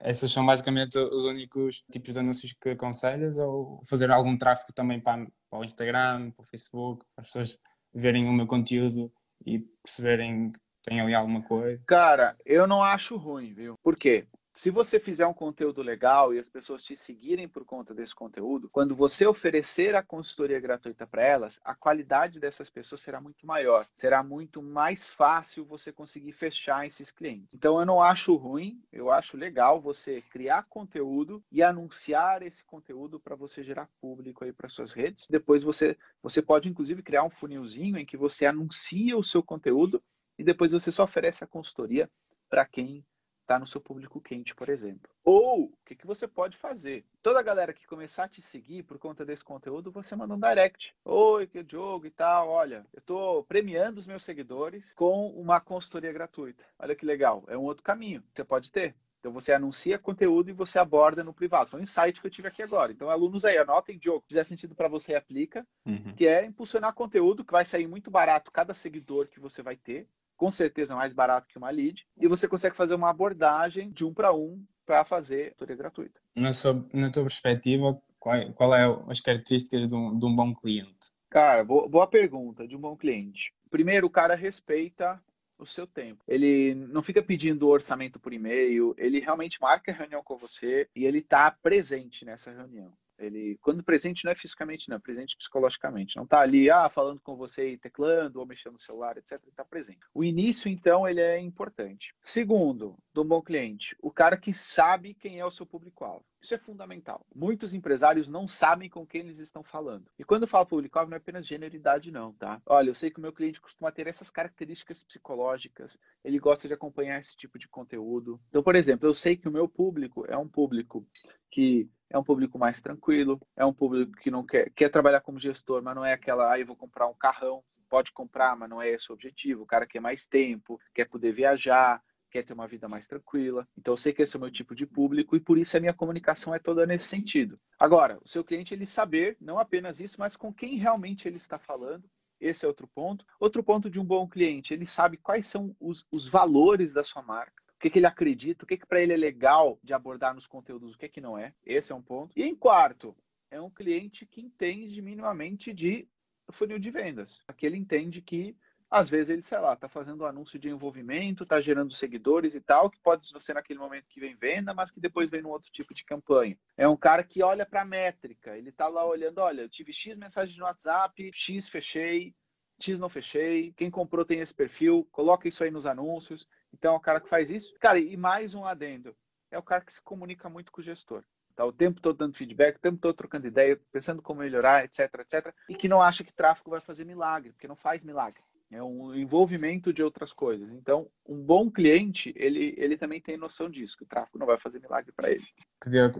essas 0.00 0.32
são 0.32 0.44
basicamente 0.44 0.98
os 0.98 1.24
únicos 1.24 1.84
tipos 1.90 2.12
de 2.12 2.18
anúncios 2.18 2.52
que 2.52 2.70
aconselhas 2.70 3.38
ou 3.38 3.80
fazer 3.88 4.10
algum 4.10 4.36
tráfego 4.36 4.72
também 4.72 5.00
para, 5.00 5.26
para 5.50 5.58
o 5.58 5.64
Instagram, 5.64 6.30
para 6.30 6.42
o 6.42 6.46
Facebook, 6.46 7.04
para 7.14 7.22
as 7.22 7.28
pessoas 7.28 7.58
verem 7.92 8.28
o 8.28 8.32
meu 8.32 8.46
conteúdo 8.46 9.12
e 9.46 9.60
perceberem 9.82 10.50
que 10.50 10.60
tem 10.82 11.00
ali 11.00 11.14
alguma 11.14 11.42
coisa? 11.42 11.82
Cara, 11.86 12.36
eu 12.44 12.66
não 12.66 12.82
acho 12.82 13.16
ruim, 13.16 13.54
viu? 13.54 13.74
Por 13.82 13.96
quê? 13.96 14.26
Se 14.56 14.70
você 14.70 15.00
fizer 15.00 15.26
um 15.26 15.34
conteúdo 15.34 15.82
legal 15.82 16.32
e 16.32 16.38
as 16.38 16.48
pessoas 16.48 16.84
te 16.84 16.96
seguirem 16.96 17.48
por 17.48 17.64
conta 17.64 17.92
desse 17.92 18.14
conteúdo, 18.14 18.70
quando 18.70 18.94
você 18.94 19.26
oferecer 19.26 19.96
a 19.96 20.02
consultoria 20.02 20.60
gratuita 20.60 21.04
para 21.08 21.24
elas, 21.24 21.60
a 21.64 21.74
qualidade 21.74 22.38
dessas 22.38 22.70
pessoas 22.70 23.00
será 23.00 23.20
muito 23.20 23.44
maior. 23.44 23.84
Será 23.96 24.22
muito 24.22 24.62
mais 24.62 25.10
fácil 25.10 25.64
você 25.64 25.92
conseguir 25.92 26.30
fechar 26.30 26.86
esses 26.86 27.10
clientes. 27.10 27.52
Então 27.52 27.80
eu 27.80 27.84
não 27.84 28.00
acho 28.00 28.36
ruim, 28.36 28.80
eu 28.92 29.10
acho 29.10 29.36
legal 29.36 29.80
você 29.80 30.22
criar 30.30 30.66
conteúdo 30.68 31.42
e 31.50 31.60
anunciar 31.60 32.40
esse 32.44 32.62
conteúdo 32.62 33.18
para 33.18 33.34
você 33.34 33.64
gerar 33.64 33.90
público 34.00 34.44
aí 34.44 34.52
para 34.52 34.68
suas 34.68 34.92
redes. 34.92 35.26
Depois 35.28 35.64
você 35.64 35.98
você 36.22 36.40
pode 36.40 36.68
inclusive 36.68 37.02
criar 37.02 37.24
um 37.24 37.30
funilzinho 37.30 37.98
em 37.98 38.06
que 38.06 38.16
você 38.16 38.46
anuncia 38.46 39.16
o 39.18 39.24
seu 39.24 39.42
conteúdo 39.42 40.00
e 40.38 40.44
depois 40.44 40.70
você 40.70 40.92
só 40.92 41.02
oferece 41.02 41.42
a 41.42 41.46
consultoria 41.48 42.08
para 42.48 42.64
quem 42.64 43.04
está 43.44 43.58
no 43.58 43.66
seu 43.66 43.80
público 43.80 44.20
quente, 44.20 44.54
por 44.54 44.68
exemplo. 44.68 45.10
Ou 45.22 45.64
o 45.64 45.72
que, 45.84 45.94
que 45.94 46.06
você 46.06 46.26
pode 46.26 46.56
fazer? 46.56 47.04
Toda 47.22 47.38
a 47.38 47.42
galera 47.42 47.72
que 47.72 47.86
começar 47.86 48.24
a 48.24 48.28
te 48.28 48.42
seguir 48.42 48.82
por 48.82 48.98
conta 48.98 49.24
desse 49.24 49.44
conteúdo, 49.44 49.92
você 49.92 50.16
manda 50.16 50.34
um 50.34 50.40
direct. 50.40 50.94
Oi, 51.04 51.46
que 51.46 51.64
jogo 51.66 52.06
e 52.06 52.10
tal. 52.10 52.48
Olha, 52.48 52.86
eu 52.92 52.98
estou 52.98 53.44
premiando 53.44 54.00
os 54.00 54.06
meus 54.06 54.22
seguidores 54.22 54.94
com 54.94 55.28
uma 55.28 55.60
consultoria 55.60 56.12
gratuita. 56.12 56.64
Olha 56.78 56.96
que 56.96 57.06
legal. 57.06 57.44
É 57.46 57.56
um 57.56 57.62
outro 57.62 57.82
caminho 57.82 58.22
que 58.22 58.28
você 58.34 58.44
pode 58.44 58.72
ter. 58.72 58.94
Então 59.20 59.32
você 59.32 59.52
anuncia 59.52 59.98
conteúdo 59.98 60.50
e 60.50 60.52
você 60.52 60.78
aborda 60.78 61.24
no 61.24 61.32
privado. 61.32 61.70
Foi 61.70 61.80
um 61.80 61.82
insight 61.82 62.20
que 62.20 62.26
eu 62.26 62.30
tive 62.30 62.48
aqui 62.48 62.62
agora. 62.62 62.92
Então, 62.92 63.08
alunos 63.08 63.44
aí, 63.46 63.56
anotem, 63.56 63.98
Diogo, 63.98 64.20
se 64.20 64.28
fizer 64.28 64.44
sentido 64.44 64.74
para 64.74 64.86
você, 64.86 65.14
aplica, 65.14 65.66
uhum. 65.86 66.14
que 66.14 66.26
é 66.26 66.44
impulsionar 66.44 66.92
conteúdo 66.92 67.42
que 67.42 67.52
vai 67.52 67.64
sair 67.64 67.86
muito 67.86 68.10
barato 68.10 68.52
cada 68.52 68.74
seguidor 68.74 69.28
que 69.28 69.40
você 69.40 69.62
vai 69.62 69.76
ter 69.76 70.06
com 70.44 70.50
certeza 70.50 70.94
mais 70.94 71.10
barato 71.10 71.48
que 71.48 71.56
uma 71.56 71.70
lead, 71.70 72.06
e 72.18 72.28
você 72.28 72.46
consegue 72.46 72.76
fazer 72.76 72.94
uma 72.94 73.08
abordagem 73.08 73.90
de 73.90 74.04
um 74.04 74.12
para 74.12 74.30
um 74.34 74.62
para 74.84 75.02
fazer 75.02 75.54
tudo 75.56 75.74
gratuita. 75.74 76.20
Na, 76.36 76.52
sua, 76.52 76.86
na 76.92 77.10
tua 77.10 77.22
perspectiva, 77.22 77.98
qual, 78.18 78.52
qual 78.52 78.74
é 78.74 78.84
as 79.08 79.22
características 79.22 79.88
de 79.88 79.96
um, 79.96 80.18
de 80.18 80.26
um 80.26 80.36
bom 80.36 80.52
cliente? 80.52 81.14
Cara, 81.30 81.64
boa, 81.64 81.88
boa 81.88 82.06
pergunta 82.06 82.68
de 82.68 82.76
um 82.76 82.78
bom 82.78 82.94
cliente. 82.94 83.54
Primeiro, 83.70 84.06
o 84.06 84.10
cara 84.10 84.34
respeita 84.34 85.18
o 85.58 85.64
seu 85.64 85.86
tempo. 85.86 86.22
Ele 86.28 86.74
não 86.74 87.02
fica 87.02 87.22
pedindo 87.22 87.66
orçamento 87.66 88.20
por 88.20 88.34
e-mail, 88.34 88.94
ele 88.98 89.20
realmente 89.20 89.58
marca 89.62 89.92
a 89.92 89.94
reunião 89.94 90.22
com 90.22 90.36
você 90.36 90.86
e 90.94 91.06
ele 91.06 91.20
está 91.20 91.50
presente 91.50 92.22
nessa 92.22 92.50
reunião. 92.50 92.92
Ele, 93.18 93.58
quando 93.62 93.82
presente, 93.82 94.24
não 94.24 94.32
é 94.32 94.34
fisicamente, 94.34 94.88
não, 94.88 94.96
é 94.96 95.00
presente 95.00 95.36
psicologicamente. 95.36 96.16
Não 96.16 96.24
está 96.24 96.40
ali, 96.40 96.70
ah, 96.70 96.88
falando 96.88 97.20
com 97.20 97.36
você 97.36 97.70
e 97.70 97.78
teclando 97.78 98.40
ou 98.40 98.46
mexendo 98.46 98.74
no 98.74 98.78
celular, 98.78 99.16
etc. 99.16 99.32
Ele 99.32 99.50
está 99.50 99.64
presente. 99.64 100.00
O 100.12 100.24
início, 100.24 100.68
então, 100.68 101.08
ele 101.08 101.20
é 101.20 101.38
importante. 101.38 102.14
Segundo, 102.24 102.96
do 103.12 103.24
bom 103.24 103.40
cliente, 103.40 103.96
o 104.00 104.10
cara 104.10 104.36
que 104.36 104.52
sabe 104.52 105.14
quem 105.14 105.38
é 105.38 105.46
o 105.46 105.50
seu 105.50 105.64
público-alvo. 105.64 106.24
Isso 106.44 106.54
é 106.54 106.58
fundamental. 106.58 107.24
Muitos 107.34 107.72
empresários 107.72 108.28
não 108.28 108.46
sabem 108.46 108.90
com 108.90 109.06
quem 109.06 109.22
eles 109.22 109.38
estão 109.38 109.62
falando. 109.62 110.10
E 110.18 110.24
quando 110.24 110.42
eu 110.42 110.48
falo 110.48 110.66
público-alvo, 110.66 111.10
não 111.10 111.16
é 111.16 111.18
apenas 111.18 111.46
generalidade, 111.46 112.10
não, 112.10 112.34
tá? 112.34 112.60
Olha, 112.66 112.90
eu 112.90 112.94
sei 112.94 113.10
que 113.10 113.18
o 113.18 113.22
meu 113.22 113.32
cliente 113.32 113.62
costuma 113.62 113.90
ter 113.90 114.06
essas 114.08 114.28
características 114.28 115.02
psicológicas, 115.02 115.96
ele 116.22 116.38
gosta 116.38 116.68
de 116.68 116.74
acompanhar 116.74 117.18
esse 117.18 117.34
tipo 117.34 117.58
de 117.58 117.66
conteúdo. 117.66 118.38
Então, 118.50 118.62
por 118.62 118.76
exemplo, 118.76 119.08
eu 119.08 119.14
sei 119.14 119.38
que 119.38 119.48
o 119.48 119.52
meu 119.52 119.66
público 119.66 120.26
é 120.28 120.36
um 120.36 120.46
público 120.46 121.06
que 121.50 121.88
é 122.14 122.18
um 122.18 122.22
público 122.22 122.56
mais 122.56 122.80
tranquilo, 122.80 123.40
é 123.56 123.66
um 123.66 123.72
público 123.72 124.12
que 124.12 124.30
não 124.30 124.46
quer, 124.46 124.70
quer 124.70 124.88
trabalhar 124.88 125.20
como 125.20 125.40
gestor, 125.40 125.82
mas 125.82 125.96
não 125.96 126.04
é 126.04 126.12
aquela, 126.12 126.52
ah, 126.52 126.58
eu 126.58 126.64
vou 126.64 126.76
comprar 126.76 127.08
um 127.08 127.14
carrão. 127.14 127.62
Pode 127.90 128.12
comprar, 128.12 128.56
mas 128.56 128.70
não 128.70 128.80
é 128.80 128.88
esse 128.88 129.10
o 129.10 129.14
objetivo. 129.14 129.64
O 129.64 129.66
cara 129.66 129.84
quer 129.84 130.00
mais 130.00 130.24
tempo, 130.24 130.80
quer 130.94 131.06
poder 131.06 131.32
viajar, 131.32 132.00
quer 132.30 132.44
ter 132.44 132.52
uma 132.52 132.68
vida 132.68 132.88
mais 132.88 133.08
tranquila. 133.08 133.66
Então 133.76 133.94
eu 133.94 133.96
sei 133.96 134.12
que 134.12 134.22
esse 134.22 134.36
é 134.36 134.38
o 134.38 134.40
meu 134.40 134.50
tipo 134.50 134.76
de 134.76 134.86
público 134.86 135.34
e 135.34 135.40
por 135.40 135.58
isso 135.58 135.76
a 135.76 135.80
minha 135.80 135.92
comunicação 135.92 136.54
é 136.54 136.60
toda 136.60 136.86
nesse 136.86 137.06
sentido. 137.06 137.58
Agora, 137.78 138.18
o 138.24 138.28
seu 138.28 138.44
cliente 138.44 138.72
ele 138.72 138.86
saber 138.86 139.36
não 139.40 139.58
apenas 139.58 139.98
isso, 139.98 140.14
mas 140.18 140.36
com 140.36 140.54
quem 140.54 140.76
realmente 140.76 141.26
ele 141.26 141.36
está 141.36 141.58
falando. 141.58 142.08
Esse 142.40 142.64
é 142.64 142.68
outro 142.68 142.86
ponto. 142.86 143.24
Outro 143.40 143.62
ponto 143.62 143.90
de 143.90 143.98
um 143.98 144.04
bom 144.04 144.28
cliente, 144.28 144.72
ele 144.72 144.86
sabe 144.86 145.16
quais 145.16 145.48
são 145.48 145.74
os, 145.80 146.06
os 146.12 146.28
valores 146.28 146.92
da 146.92 147.02
sua 147.02 147.22
marca 147.22 147.63
que, 147.84 147.90
que 147.90 147.98
ele 147.98 148.06
acredita, 148.06 148.64
o 148.64 148.66
que, 148.66 148.78
que 148.78 148.86
para 148.86 149.02
ele 149.02 149.12
é 149.12 149.16
legal 149.16 149.78
de 149.82 149.92
abordar 149.92 150.34
nos 150.34 150.46
conteúdos, 150.46 150.94
o 150.94 150.98
que, 150.98 151.06
que 151.06 151.20
não 151.20 151.36
é. 151.36 151.52
Esse 151.66 151.92
é 151.92 151.94
um 151.94 152.00
ponto. 152.00 152.32
E 152.34 152.42
em 152.42 152.54
quarto, 152.54 153.14
é 153.50 153.60
um 153.60 153.68
cliente 153.68 154.24
que 154.24 154.40
entende 154.40 155.02
minimamente 155.02 155.70
de 155.70 156.08
funil 156.50 156.78
de 156.78 156.90
vendas. 156.90 157.42
Aqui 157.46 157.66
ele 157.66 157.76
entende 157.76 158.22
que 158.22 158.56
às 158.90 159.10
vezes 159.10 159.28
ele, 159.28 159.42
sei 159.42 159.58
lá, 159.58 159.74
está 159.74 159.86
fazendo 159.86 160.22
um 160.22 160.26
anúncio 160.26 160.58
de 160.58 160.70
envolvimento, 160.70 161.42
está 161.42 161.60
gerando 161.60 161.92
seguidores 161.92 162.54
e 162.54 162.60
tal, 162.60 162.88
que 162.88 162.98
pode 163.00 163.26
ser 163.42 163.52
naquele 163.52 163.78
momento 163.78 164.08
que 164.08 164.20
vem 164.20 164.34
venda, 164.34 164.72
mas 164.72 164.90
que 164.90 165.00
depois 165.00 165.28
vem 165.28 165.42
num 165.42 165.50
outro 165.50 165.70
tipo 165.70 165.92
de 165.92 166.04
campanha. 166.04 166.56
É 166.78 166.88
um 166.88 166.96
cara 166.96 167.22
que 167.22 167.42
olha 167.42 167.66
para 167.66 167.82
a 167.82 167.84
métrica, 167.84 168.56
ele 168.56 168.70
está 168.70 168.88
lá 168.88 169.04
olhando, 169.04 169.38
olha, 169.38 169.62
eu 169.62 169.68
tive 169.68 169.92
X 169.92 170.16
mensagens 170.16 170.56
no 170.56 170.64
WhatsApp, 170.64 171.30
X 171.34 171.68
fechei, 171.68 172.34
X 172.80 172.98
não 172.98 173.08
fechei, 173.10 173.72
quem 173.72 173.90
comprou 173.90 174.24
tem 174.24 174.40
esse 174.40 174.54
perfil, 174.54 175.06
coloca 175.12 175.46
isso 175.46 175.62
aí 175.62 175.70
nos 175.70 175.84
anúncios. 175.84 176.48
Então 176.74 176.94
é 176.94 176.96
o 176.96 177.00
cara 177.00 177.20
que 177.20 177.28
faz 177.28 177.50
isso. 177.50 177.72
Cara, 177.80 177.98
e 177.98 178.16
mais 178.16 178.54
um 178.54 178.64
adendo, 178.64 179.14
é 179.50 179.58
o 179.58 179.62
cara 179.62 179.84
que 179.84 179.92
se 179.92 180.02
comunica 180.02 180.48
muito 180.48 180.72
com 180.72 180.80
o 180.80 180.84
gestor. 180.84 181.22
Tá 181.54 181.64
o 181.64 181.72
tempo 181.72 182.00
todo 182.00 182.18
dando 182.18 182.36
feedback, 182.36 182.76
o 182.76 182.80
tempo 182.80 182.98
todo 182.98 183.14
trocando 183.14 183.46
ideia, 183.46 183.80
pensando 183.92 184.20
como 184.20 184.40
melhorar, 184.40 184.84
etc, 184.84 185.08
etc. 185.20 185.54
E 185.68 185.76
que 185.76 185.86
não 185.88 186.02
acha 186.02 186.24
que 186.24 186.32
tráfego 186.32 186.70
vai 186.70 186.80
fazer 186.80 187.04
milagre, 187.04 187.52
porque 187.52 187.68
não 187.68 187.76
faz 187.76 188.02
milagre. 188.02 188.42
É 188.72 188.82
um 188.82 189.14
envolvimento 189.14 189.92
de 189.92 190.02
outras 190.02 190.32
coisas. 190.32 190.72
Então, 190.72 191.08
um 191.24 191.40
bom 191.40 191.70
cliente, 191.70 192.34
ele, 192.34 192.74
ele 192.76 192.96
também 192.96 193.20
tem 193.20 193.36
noção 193.36 193.70
disso, 193.70 193.96
que 193.96 194.02
o 194.02 194.06
tráfego 194.06 194.36
não 194.36 194.48
vai 194.48 194.58
fazer 194.58 194.80
milagre 194.80 195.12
para 195.12 195.30
ele. 195.30 195.44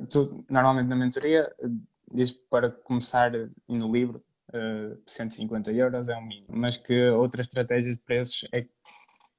Tu, 0.09 0.45
normalmente 0.49 0.87
na 0.87 0.95
mentoria, 0.95 1.53
diz 2.13 2.31
para 2.31 2.71
começar 2.71 3.33
no 3.67 3.93
livro, 3.93 4.25
uh, 4.51 5.03
150 5.05 5.73
euros 5.73 6.09
é 6.09 6.17
o 6.17 6.23
mínimo, 6.23 6.47
mas 6.57 6.77
que 6.77 7.09
outras 7.11 7.49
estratégias 7.49 7.97
de 7.97 8.03
preços 8.03 8.49
é, 8.53 8.65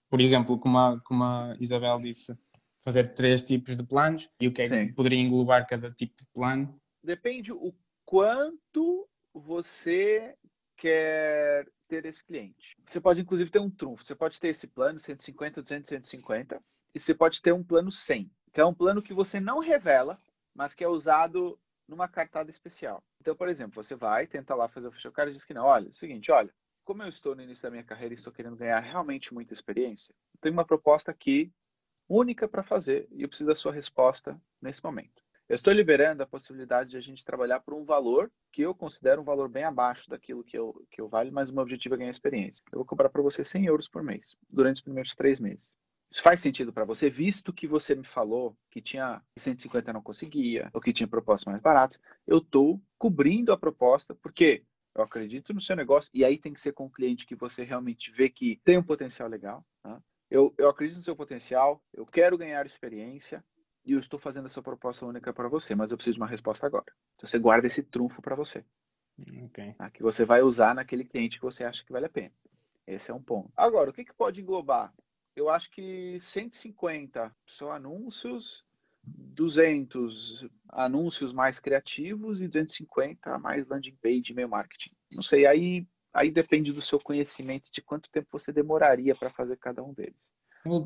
por 0.10 0.22
exemplo, 0.22 0.58
como 0.58 0.78
a, 0.78 1.00
como 1.02 1.24
a 1.24 1.56
Isabel 1.60 2.00
disse, 2.00 2.38
fazer 2.84 3.14
três 3.14 3.42
tipos 3.42 3.76
de 3.76 3.84
planos 3.84 4.30
e 4.40 4.48
o 4.48 4.54
que 4.54 4.62
é 4.62 4.68
Sim. 4.68 4.88
que 4.88 4.94
poderia 4.94 5.20
englobar 5.20 5.66
cada 5.68 5.92
tipo 5.92 6.16
de 6.16 6.26
plano? 6.34 6.80
Depende 7.04 7.52
o 7.52 7.74
quanto 8.06 9.08
você 9.34 10.36
quer 10.78 11.68
ter 11.88 12.06
esse 12.06 12.24
cliente. 12.24 12.76
Você 12.86 13.00
pode, 13.00 13.22
inclusive, 13.22 13.50
ter 13.50 13.60
um 13.60 13.70
trunfo. 13.70 14.04
Você 14.04 14.16
pode 14.16 14.40
ter 14.40 14.50
esse 14.50 14.68
plano 14.68 15.00
150, 15.00 15.62
200, 15.62 15.90
150 15.90 16.62
e 16.94 17.00
você 17.00 17.14
pode 17.14 17.42
ter 17.42 17.54
um 17.54 17.64
plano 17.64 17.92
100, 17.92 18.32
que 18.54 18.62
é 18.62 18.66
um 18.66 18.74
plano 18.74 19.02
que 19.02 19.14
você 19.14 19.40
não 19.40 19.60
revela, 19.60 20.20
mas 20.54 20.74
que 20.74 20.84
é 20.84 20.88
usado 20.88 21.60
numa 21.88 22.08
cartada 22.08 22.50
especial. 22.50 23.04
Então, 23.22 23.36
por 23.36 23.48
exemplo, 23.50 23.84
você 23.84 23.96
vai, 23.96 24.28
tenta 24.28 24.56
lá 24.56 24.68
fazer 24.68 24.88
o 24.88 24.92
fechar, 24.92 25.10
o 25.10 25.14
cara 25.14 25.32
diz 25.32 25.44
que 25.44 25.54
não, 25.54 25.66
olha, 25.66 25.88
é 25.88 25.90
o 25.90 25.94
seguinte, 25.94 26.32
olha, 26.32 26.52
como 26.86 27.02
eu 27.04 27.10
estou 27.10 27.36
no 27.36 27.42
início 27.42 27.64
da 27.64 27.72
minha 27.72 27.84
carreira 27.84 28.14
e 28.14 28.18
estou 28.18 28.32
querendo 28.32 28.56
ganhar 28.56 28.80
realmente 28.80 29.34
muita 29.34 29.54
experiência, 29.54 30.14
eu 30.34 30.40
tenho 30.40 30.54
uma 30.54 30.64
proposta 30.64 31.12
aqui 31.12 31.52
única 32.08 32.48
para 32.48 32.64
fazer 32.64 33.08
e 33.12 33.24
eu 33.24 33.28
preciso 33.28 33.50
da 33.50 33.56
sua 33.56 33.74
resposta 33.74 34.40
nesse 34.62 34.84
momento. 34.84 35.26
Eu 35.50 35.56
estou 35.56 35.74
liberando 35.74 36.24
a 36.24 36.28
possibilidade 36.28 36.92
de 36.92 36.98
a 36.98 37.02
gente 37.02 37.26
trabalhar 37.26 37.60
por 37.60 37.74
um 37.74 37.84
valor 37.84 38.32
que 38.52 38.62
eu 38.62 38.74
considero 38.74 39.22
um 39.22 39.26
valor 39.26 39.50
bem 39.50 39.64
abaixo 39.64 40.10
daquilo 40.10 40.44
que 40.44 40.58
eu, 40.58 40.86
que 40.90 41.02
eu 41.02 41.08
vale, 41.08 41.30
mas 41.30 41.50
o 41.50 41.54
meu 41.54 41.64
objetivo 41.64 41.96
é 41.96 41.98
ganhar 42.00 42.12
experiência. 42.12 42.64
Eu 42.72 42.80
vou 42.80 42.86
cobrar 42.86 43.10
para 43.10 43.22
você 43.22 43.44
100 43.44 43.66
euros 43.66 43.88
por 43.88 44.02
mês, 44.02 44.36
durante 44.50 44.78
os 44.78 44.82
primeiros 44.82 45.14
três 45.16 45.40
meses. 45.40 45.76
Isso 46.10 46.22
faz 46.22 46.40
sentido 46.40 46.72
para 46.72 46.86
você, 46.86 47.10
visto 47.10 47.54
que 47.54 47.68
você 47.68 47.94
me 47.94 48.06
falou 48.06 48.58
que 48.72 48.82
tinha 48.82 49.22
150 49.38 49.92
não 49.92 50.02
conseguia, 50.02 50.70
ou 50.74 50.82
que 50.82 50.94
tinha 50.94 51.08
propostas 51.08 51.46
mais 51.52 51.62
baratas. 51.62 52.00
Eu 52.26 52.38
estou 52.38 52.82
cobrindo 52.98 53.52
a 53.52 53.58
proposta, 53.58 54.16
porque 54.16 54.64
eu 54.96 55.04
acredito 55.04 55.54
no 55.54 55.62
seu 55.62 55.76
negócio, 55.76 56.10
e 56.14 56.24
aí 56.24 56.38
tem 56.38 56.54
que 56.54 56.62
ser 56.62 56.72
com 56.72 56.86
um 56.86 56.90
cliente 56.90 57.26
que 57.26 57.36
você 57.36 57.64
realmente 57.64 58.12
vê 58.12 58.30
que 58.30 58.62
tem 58.64 58.78
um 58.78 58.84
potencial 58.84 59.28
legal. 59.28 59.66
Tá? 59.84 60.02
Eu, 60.32 60.54
eu 60.58 60.70
acredito 60.70 60.98
no 60.98 61.04
seu 61.04 61.16
potencial, 61.16 61.84
eu 61.94 62.06
quero 62.06 62.38
ganhar 62.38 62.66
experiência, 62.66 63.44
e 63.86 63.92
eu 63.92 64.00
estou 64.00 64.20
fazendo 64.20 64.48
essa 64.48 64.62
proposta 64.62 65.06
única 65.06 65.32
para 65.32 65.48
você, 65.48 65.76
mas 65.76 65.92
eu 65.92 65.98
preciso 65.98 66.16
de 66.16 66.22
uma 66.22 66.28
resposta 66.28 66.66
agora. 66.66 66.86
Então 67.16 67.28
você 67.28 67.38
guarda 67.38 67.68
esse 67.68 67.84
trunfo 67.84 68.22
para 68.22 68.36
você. 68.36 68.66
Okay. 69.46 69.74
Tá? 69.74 69.90
Que 69.90 70.02
você 70.02 70.26
vai 70.26 70.42
usar 70.42 70.74
naquele 70.74 71.06
cliente 71.06 71.38
que 71.38 71.46
você 71.46 71.64
acha 71.64 71.84
que 71.86 71.92
vale 71.92 72.08
a 72.08 72.10
pena. 72.10 72.34
Esse 72.88 73.12
é 73.12 73.14
um 73.14 73.22
ponto. 73.22 73.52
Agora, 73.56 73.90
o 73.90 73.94
que, 73.94 74.04
que 74.04 74.14
pode 74.14 74.42
englobar? 74.42 74.94
Eu 75.36 75.50
acho 75.50 75.70
que 75.72 76.18
150 76.20 77.36
são 77.46 77.72
anúncios, 77.72 78.66
200 79.04 80.48
anúncios 80.76 81.34
mais 81.34 81.60
criativos 81.60 82.42
e 82.42 82.48
250 82.48 83.38
mais 83.40 83.68
landing 83.68 83.98
page 84.02 84.32
e-mail 84.32 84.50
marketing. 84.50 84.92
Não 85.14 85.24
sei, 85.24 85.46
aí, 85.46 85.88
aí 86.14 86.30
depende 86.30 86.72
do 86.72 86.82
seu 86.82 87.00
conhecimento 87.00 87.72
de 87.72 87.82
quanto 87.82 88.12
tempo 88.12 88.28
você 88.32 88.52
demoraria 88.52 89.16
para 89.16 89.30
fazer 89.30 89.58
cada 89.58 89.82
um 89.84 89.94
deles. 89.94 90.16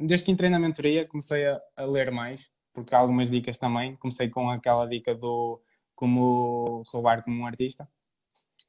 Desde 0.02 0.26
que 0.26 0.32
entrei 0.32 0.50
na 0.50 0.60
mentoria, 0.60 1.08
comecei 1.08 1.46
a, 1.48 1.60
a 1.76 1.86
ler 1.86 2.12
mais 2.12 2.52
porque 2.74 2.96
há 2.96 3.00
algumas 3.00 3.30
dicas 3.30 3.58
também. 3.58 3.96
Comecei 3.96 4.30
com 4.30 4.50
aquela 4.50 4.86
dica 4.86 5.14
do 5.14 5.62
como 5.96 6.84
roubar 6.88 7.24
como 7.24 7.42
um 7.42 7.46
artista. 7.46 7.88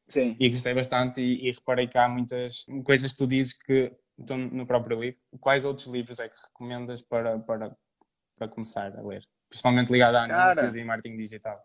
Sim. 0.09 0.37
E 0.41 0.49
gostei 0.49 0.75
bastante 0.75 1.21
e, 1.21 1.49
e 1.49 1.53
reparei 1.53 1.87
que 1.87 1.97
há 1.97 2.09
muitas 2.09 2.67
coisas 2.85 3.13
que 3.13 3.19
tu 3.19 3.27
dizes 3.27 3.53
que 3.53 3.93
estão 4.19 4.37
no 4.37 4.67
próprio 4.67 5.01
livro. 5.01 5.21
Quais 5.41 5.65
outros 5.65 5.87
livros 5.87 6.19
é 6.19 6.29
que 6.29 6.35
recomendas 6.49 7.03
para, 7.03 7.39
para, 7.39 7.77
para 8.37 8.49
começar 8.49 8.97
a 8.97 9.03
ler? 9.03 9.25
Principalmente 9.51 9.93
ligado 9.93 10.15
a 10.15 10.23
anúncios 10.23 10.77
e 10.77 10.85
marketing 10.85 11.17
digital. 11.17 11.63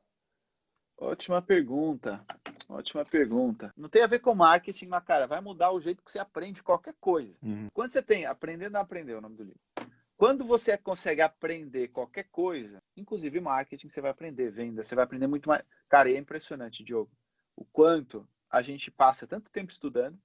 Ótima 0.98 1.42
pergunta. 1.42 2.25
Ótima 2.68 3.06
pergunta. 3.06 3.72
Não 3.77 3.88
tem 3.88 4.01
a 4.01 4.08
ver 4.08 4.20
com 4.20 4.34
marketing, 4.34 4.88
mas, 4.88 5.04
cara, 5.04 5.27
vai 5.27 5.39
mudar 5.39 5.72
o 5.72 5.80
jeito 5.80 6.04
que 6.04 6.12
você 6.12 6.18
aprende 6.18 6.63
qualquer 6.63 6.96
coisa. 7.00 7.38
Uhum. 7.44 7.68
Quando 7.74 7.92
você 7.92 8.01
tem 8.01 8.25
Aprendendo 8.25 8.75
a 8.77 8.80
Aprender, 8.80 9.13
é 9.13 9.18
o 9.18 9.22
nome 9.22 9.36
do 9.36 9.44
livro. 9.44 9.60
Quando 10.18 10.46
você 10.46 10.77
consegue 10.77 11.22
aprender 11.22 11.89
qualquer 11.89 12.24
coisa, 12.32 12.82
inclusive 12.96 13.39
marketing, 13.39 13.89
você 13.89 14.01
vai 14.01 14.12
aprender, 14.12 14.50
venda, 14.50 14.82
você 14.82 14.96
vai 14.96 15.04
aprender 15.04 15.27
muito 15.27 15.48
mais. 15.50 15.63
Cara, 15.89 16.10
é 16.10 16.18
impressionante, 16.18 16.84
Diogo, 16.84 17.12
o 17.56 17.65
quanto 17.65 18.27
a 18.50 18.62
gente 18.62 18.89
passa 18.89 19.27
tanto 19.27 19.51
tempo 19.51 19.72
estudando 19.72 20.18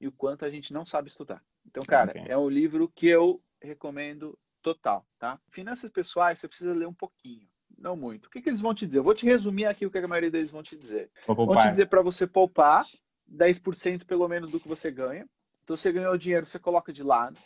e 0.00 0.08
o 0.08 0.12
quanto 0.12 0.44
a 0.44 0.50
gente 0.50 0.72
não 0.72 0.84
sabe 0.84 1.08
estudar. 1.08 1.42
Então, 1.64 1.84
cara, 1.84 2.10
okay. 2.10 2.24
é 2.26 2.36
um 2.36 2.48
livro 2.48 2.88
que 2.88 3.06
eu 3.06 3.40
recomendo 3.62 4.36
total, 4.66 5.06
tá? 5.16 5.38
Finanças 5.50 5.88
pessoais, 5.88 6.40
você 6.40 6.48
precisa 6.48 6.74
ler 6.74 6.88
um 6.88 6.92
pouquinho, 6.92 7.46
não 7.78 7.94
muito. 7.94 8.26
O 8.26 8.30
que, 8.30 8.42
que 8.42 8.48
eles 8.48 8.60
vão 8.60 8.74
te 8.74 8.84
dizer? 8.84 8.98
Eu 8.98 9.04
vou 9.04 9.14
te 9.14 9.24
resumir 9.24 9.66
aqui 9.66 9.86
o 9.86 9.90
que 9.90 9.98
a 9.98 10.08
maioria 10.08 10.30
deles 10.30 10.50
vão 10.50 10.60
te 10.60 10.76
dizer. 10.76 11.08
Vão 11.24 11.56
te 11.56 11.70
dizer 11.70 11.86
para 11.86 12.02
você 12.02 12.26
poupar 12.26 12.84
10% 13.32 14.04
pelo 14.04 14.26
menos 14.26 14.50
do 14.50 14.58
que 14.58 14.66
você 14.66 14.90
ganha. 14.90 15.24
Então, 15.62 15.76
você 15.76 15.92
ganhou 15.92 16.18
dinheiro, 16.18 16.46
você 16.46 16.58
coloca 16.58 16.92
de 16.92 17.04
lado 17.04 17.38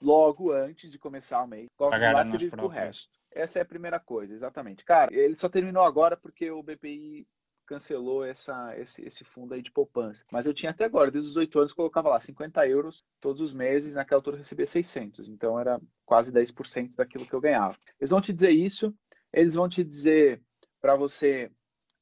logo 0.00 0.50
antes 0.50 0.90
de 0.90 0.98
começar 0.98 1.40
o 1.42 1.46
mês. 1.46 1.68
Coloca 1.76 1.98
de 1.98 2.12
lado, 2.12 2.30
você 2.30 2.38
vive 2.38 2.50
pro 2.50 2.66
resto. 2.66 3.14
Essa 3.30 3.60
é 3.60 3.62
a 3.62 3.66
primeira 3.66 4.00
coisa, 4.00 4.34
exatamente. 4.34 4.84
Cara, 4.84 5.14
ele 5.14 5.36
só 5.36 5.48
terminou 5.48 5.84
agora 5.84 6.16
porque 6.16 6.50
o 6.50 6.64
BPI 6.64 7.28
cancelou 7.66 8.24
essa, 8.24 8.74
esse, 8.78 9.02
esse 9.02 9.24
fundo 9.24 9.54
aí 9.54 9.62
de 9.62 9.70
poupança. 9.70 10.24
Mas 10.30 10.46
eu 10.46 10.54
tinha 10.54 10.70
até 10.70 10.84
agora, 10.84 11.10
desde 11.10 11.28
os 11.28 11.34
18 11.34 11.58
anos, 11.58 11.72
colocava 11.72 12.08
lá 12.08 12.20
50 12.20 12.66
euros 12.68 13.04
todos 13.20 13.40
os 13.40 13.52
meses, 13.52 13.94
naquela 13.94 14.18
altura 14.18 14.36
eu 14.36 14.38
recebia 14.38 14.66
600. 14.66 15.28
Então 15.28 15.58
era 15.58 15.80
quase 16.04 16.32
10% 16.32 16.96
daquilo 16.96 17.26
que 17.26 17.34
eu 17.34 17.40
ganhava. 17.40 17.76
Eles 18.00 18.10
vão 18.10 18.20
te 18.20 18.32
dizer 18.32 18.50
isso, 18.50 18.94
eles 19.32 19.54
vão 19.54 19.68
te 19.68 19.84
dizer 19.84 20.40
para 20.80 20.96
você 20.96 21.50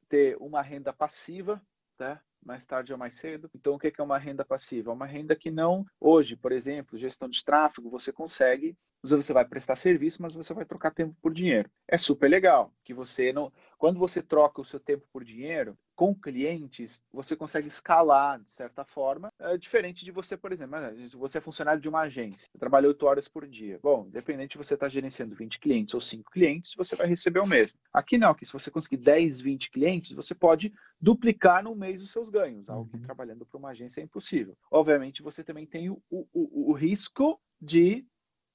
ter 0.09 0.37
uma 0.39 0.63
renda 0.63 0.93
passiva, 0.93 1.61
tá? 1.97 2.21
mais 2.45 2.67
tarde 2.67 2.93
ou 2.93 2.99
mais 2.99 3.17
cedo. 3.17 3.51
Então, 3.55 3.75
o 3.75 3.79
que 3.79 3.91
é 3.97 4.03
uma 4.03 4.19
renda 4.19 4.45
passiva? 4.45 4.91
É 4.91 4.95
uma 4.95 5.07
renda 5.07 5.35
que 5.35 5.51
não, 5.51 5.87
hoje, 5.99 6.37
por 6.37 6.53
exemplo, 6.53 6.99
gestão 6.99 7.27
de 7.27 7.43
tráfego, 7.43 7.89
você 7.89 8.13
consegue 8.13 8.77
você 9.07 9.33
vai 9.33 9.45
prestar 9.45 9.77
serviço, 9.77 10.23
mas 10.23 10.35
você 10.35 10.55
vai 10.55 10.65
trocar 10.65 10.91
tempo 10.91 11.15
por 11.21 11.33
dinheiro. 11.33 11.71
É 11.87 11.99
super 11.99 12.29
legal 12.29 12.73
que 12.83 12.95
você 12.95 13.33
não, 13.33 13.53
quando 13.79 13.99
você 13.99 14.23
troca 14.23 14.61
o 14.61 14.65
seu 14.65 14.81
tempo 14.81 15.07
por 15.13 15.25
dinheiro 15.25 15.77
com 15.95 16.15
clientes, 16.15 17.03
você 17.13 17.37
consegue 17.37 17.69
escalar 17.69 18.41
de 18.41 18.51
certa 18.51 18.85
forma, 18.85 19.33
é 19.39 19.57
diferente 19.57 20.05
de 20.05 20.11
você, 20.11 20.37
por 20.37 20.53
exemplo, 20.53 20.77
você 21.17 21.39
é 21.39 21.41
funcionário 21.41 21.81
de 21.81 21.89
uma 21.89 22.01
agência, 22.01 22.49
trabalha 22.59 22.89
8 22.89 23.07
horas 23.07 23.29
por 23.29 23.47
dia. 23.47 23.79
Bom, 23.83 24.07
independente 24.07 24.53
se 24.53 24.59
você 24.59 24.75
está 24.75 24.89
gerenciando 24.89 25.35
20 25.35 25.61
clientes 25.61 25.95
ou 25.95 26.01
5 26.01 26.31
clientes, 26.31 26.75
você 26.77 26.97
vai 26.97 27.07
receber 27.07 27.41
o 27.41 27.47
mesmo. 27.47 27.79
Aqui 27.93 28.19
não, 28.19 28.35
que 28.35 28.45
se 28.45 28.53
você 28.53 28.71
conseguir 28.71 28.97
10, 28.97 29.41
20 29.41 29.71
clientes, 29.71 30.13
você 30.13 30.35
pode 30.35 30.73
duplicar 31.01 31.63
no 31.63 31.75
mês 31.75 32.03
os 32.03 32.11
seus 32.11 32.29
ganhos, 32.29 32.69
algo 32.69 32.91
que 32.91 32.97
uhum. 32.97 33.03
trabalhando 33.03 33.47
para 33.47 33.59
uma 33.59 33.71
agência 33.71 34.01
é 34.01 34.05
impossível. 34.05 34.57
Obviamente, 34.71 35.23
você 35.23 35.45
também 35.45 35.67
tem 35.67 35.91
o, 35.91 36.03
o, 36.11 36.71
o 36.71 36.73
risco 36.73 37.41
de 37.61 38.05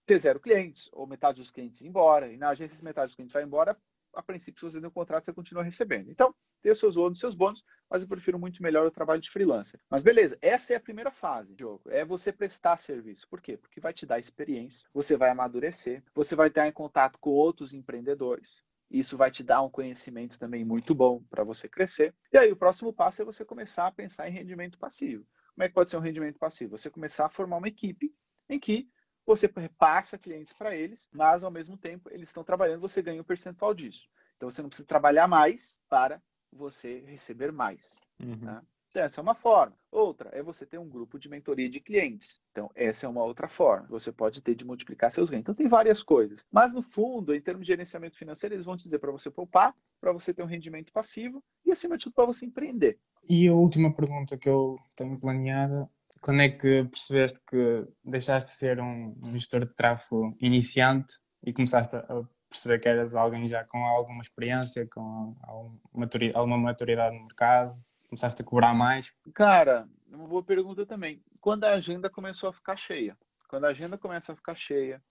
ter 0.09 0.17
zero 0.17 0.39
clientes, 0.39 0.89
ou 0.91 1.05
metade 1.05 1.39
dos 1.39 1.51
clientes 1.51 1.81
ir 1.81 1.87
embora. 1.87 2.31
E 2.31 2.37
na 2.37 2.49
agência, 2.49 2.75
se 2.75 2.83
metade 2.83 3.09
dos 3.09 3.15
clientes 3.15 3.33
vai 3.33 3.43
embora, 3.43 3.77
a 4.13 4.21
princípio, 4.21 4.59
se 4.59 4.65
você 4.65 4.79
tem 4.79 4.87
um 4.87 4.91
contrato, 4.91 5.25
você 5.25 5.33
continua 5.33 5.63
recebendo. 5.63 6.09
Então, 6.09 6.33
tem 6.61 6.71
os 6.71 6.79
seus 6.79 6.97
ônus, 6.97 7.19
seus 7.19 7.35
bônus, 7.35 7.63
mas 7.89 8.01
eu 8.01 8.07
prefiro 8.07 8.37
muito 8.37 8.61
melhor 8.61 8.85
o 8.85 8.91
trabalho 8.91 9.21
de 9.21 9.29
freelancer. 9.29 9.79
Mas 9.89 10.03
beleza, 10.03 10.37
essa 10.41 10.73
é 10.73 10.75
a 10.75 10.79
primeira 10.79 11.11
fase 11.11 11.55
jogo. 11.57 11.83
É 11.89 12.03
você 12.03 12.31
prestar 12.31 12.77
serviço. 12.77 13.27
Por 13.29 13.41
quê? 13.41 13.57
Porque 13.57 13.79
vai 13.79 13.93
te 13.93 14.05
dar 14.05 14.19
experiência, 14.19 14.87
você 14.93 15.15
vai 15.15 15.29
amadurecer, 15.29 16.03
você 16.13 16.35
vai 16.35 16.49
estar 16.49 16.67
em 16.67 16.71
contato 16.71 17.17
com 17.19 17.29
outros 17.29 17.73
empreendedores. 17.73 18.61
Isso 18.91 19.15
vai 19.15 19.29
te 19.29 19.43
dar 19.43 19.61
um 19.61 19.69
conhecimento 19.69 20.39
também 20.39 20.65
muito 20.65 20.95
bom 20.95 21.23
para 21.29 21.43
você 21.43 21.69
crescer. 21.69 22.13
E 22.33 22.37
aí, 22.37 22.51
o 22.51 22.55
próximo 22.55 22.91
passo 22.91 23.21
é 23.21 23.25
você 23.25 23.45
começar 23.45 23.87
a 23.87 23.91
pensar 23.91 24.27
em 24.27 24.31
rendimento 24.31 24.79
passivo. 24.79 25.25
Como 25.53 25.63
é 25.63 25.67
que 25.67 25.75
pode 25.75 25.89
ser 25.89 25.97
um 25.97 26.01
rendimento 26.01 26.39
passivo? 26.39 26.77
Você 26.77 26.89
começar 26.89 27.27
a 27.27 27.29
formar 27.29 27.57
uma 27.57 27.67
equipe 27.67 28.11
em 28.49 28.59
que 28.59 28.89
você 29.29 29.51
repassa 29.55 30.17
clientes 30.17 30.53
para 30.53 30.75
eles, 30.75 31.07
mas 31.11 31.43
ao 31.43 31.51
mesmo 31.51 31.77
tempo 31.77 32.09
eles 32.11 32.29
estão 32.29 32.43
trabalhando, 32.43 32.81
você 32.81 33.01
ganha 33.01 33.21
um 33.21 33.25
percentual 33.25 33.73
disso. 33.73 34.07
Então 34.35 34.49
você 34.49 34.61
não 34.61 34.69
precisa 34.69 34.87
trabalhar 34.87 35.27
mais 35.27 35.79
para 35.87 36.21
você 36.51 37.03
receber 37.05 37.51
mais. 37.51 38.01
Uhum. 38.19 38.39
Tá? 38.39 38.63
Então, 38.89 39.03
essa 39.03 39.21
é 39.21 39.23
uma 39.23 39.35
forma. 39.35 39.75
Outra 39.91 40.31
é 40.33 40.41
você 40.41 40.65
ter 40.65 40.79
um 40.79 40.89
grupo 40.89 41.19
de 41.19 41.29
mentoria 41.29 41.69
de 41.69 41.79
clientes. 41.79 42.41
Então, 42.51 42.71
essa 42.73 43.05
é 43.05 43.09
uma 43.09 43.23
outra 43.23 43.47
forma. 43.47 43.87
Você 43.87 44.11
pode 44.11 44.41
ter 44.41 44.55
de 44.55 44.65
multiplicar 44.65 45.13
seus 45.13 45.29
ganhos. 45.29 45.43
Então, 45.43 45.53
tem 45.53 45.67
várias 45.67 46.01
coisas. 46.01 46.43
Mas, 46.51 46.73
no 46.73 46.81
fundo, 46.81 47.35
em 47.35 47.39
termos 47.39 47.67
de 47.67 47.71
gerenciamento 47.71 48.17
financeiro, 48.17 48.55
eles 48.55 48.65
vão 48.65 48.75
te 48.75 48.85
dizer 48.85 48.97
para 48.97 49.11
você 49.11 49.29
poupar, 49.29 49.75
para 50.01 50.11
você 50.11 50.33
ter 50.33 50.41
um 50.41 50.47
rendimento 50.47 50.91
passivo 50.91 51.43
e, 51.63 51.71
acima 51.71 51.99
de 51.99 52.05
tudo, 52.05 52.15
para 52.15 52.25
você 52.25 52.47
empreender. 52.47 52.97
E 53.29 53.47
a 53.47 53.53
última 53.53 53.93
pergunta 53.93 54.35
que 54.35 54.49
eu 54.49 54.79
tenho 54.95 55.19
planeada 55.19 55.87
quando 56.21 56.41
é 56.41 56.49
que 56.49 56.83
percebeste 56.85 57.39
que 57.47 57.87
deixaste 58.03 58.51
de 58.51 58.57
ser 58.57 58.79
um, 58.79 59.15
um 59.21 59.31
gestor 59.33 59.61
de 59.61 59.73
tráfego 59.73 60.35
iniciante 60.41 61.13
e 61.43 61.53
começaste 61.53 61.95
a 61.95 62.23
perceber 62.49 62.79
que 62.79 62.89
eras 62.89 63.15
alguém 63.15 63.47
já 63.47 63.63
com 63.63 63.85
alguma 63.85 64.21
experiência, 64.21 64.87
com 64.87 65.35
alguma 65.43 66.57
maturidade 66.57 67.15
no 67.15 67.25
mercado? 67.25 67.77
Começaste 68.07 68.41
a 68.41 68.45
cobrar 68.45 68.73
mais? 68.73 69.13
Cara, 69.33 69.87
uma 70.11 70.27
boa 70.27 70.43
pergunta 70.43 70.85
também. 70.85 71.21
Quando 71.39 71.65
a 71.65 71.73
agenda 71.73 72.09
começou 72.09 72.49
a 72.49 72.53
ficar 72.53 72.75
cheia. 72.75 73.15
Quando 73.47 73.65
a 73.65 73.69
agenda 73.69 73.97
começa 73.97 74.33
a 74.33 74.35
ficar 74.35 74.55
cheia, 74.55 75.01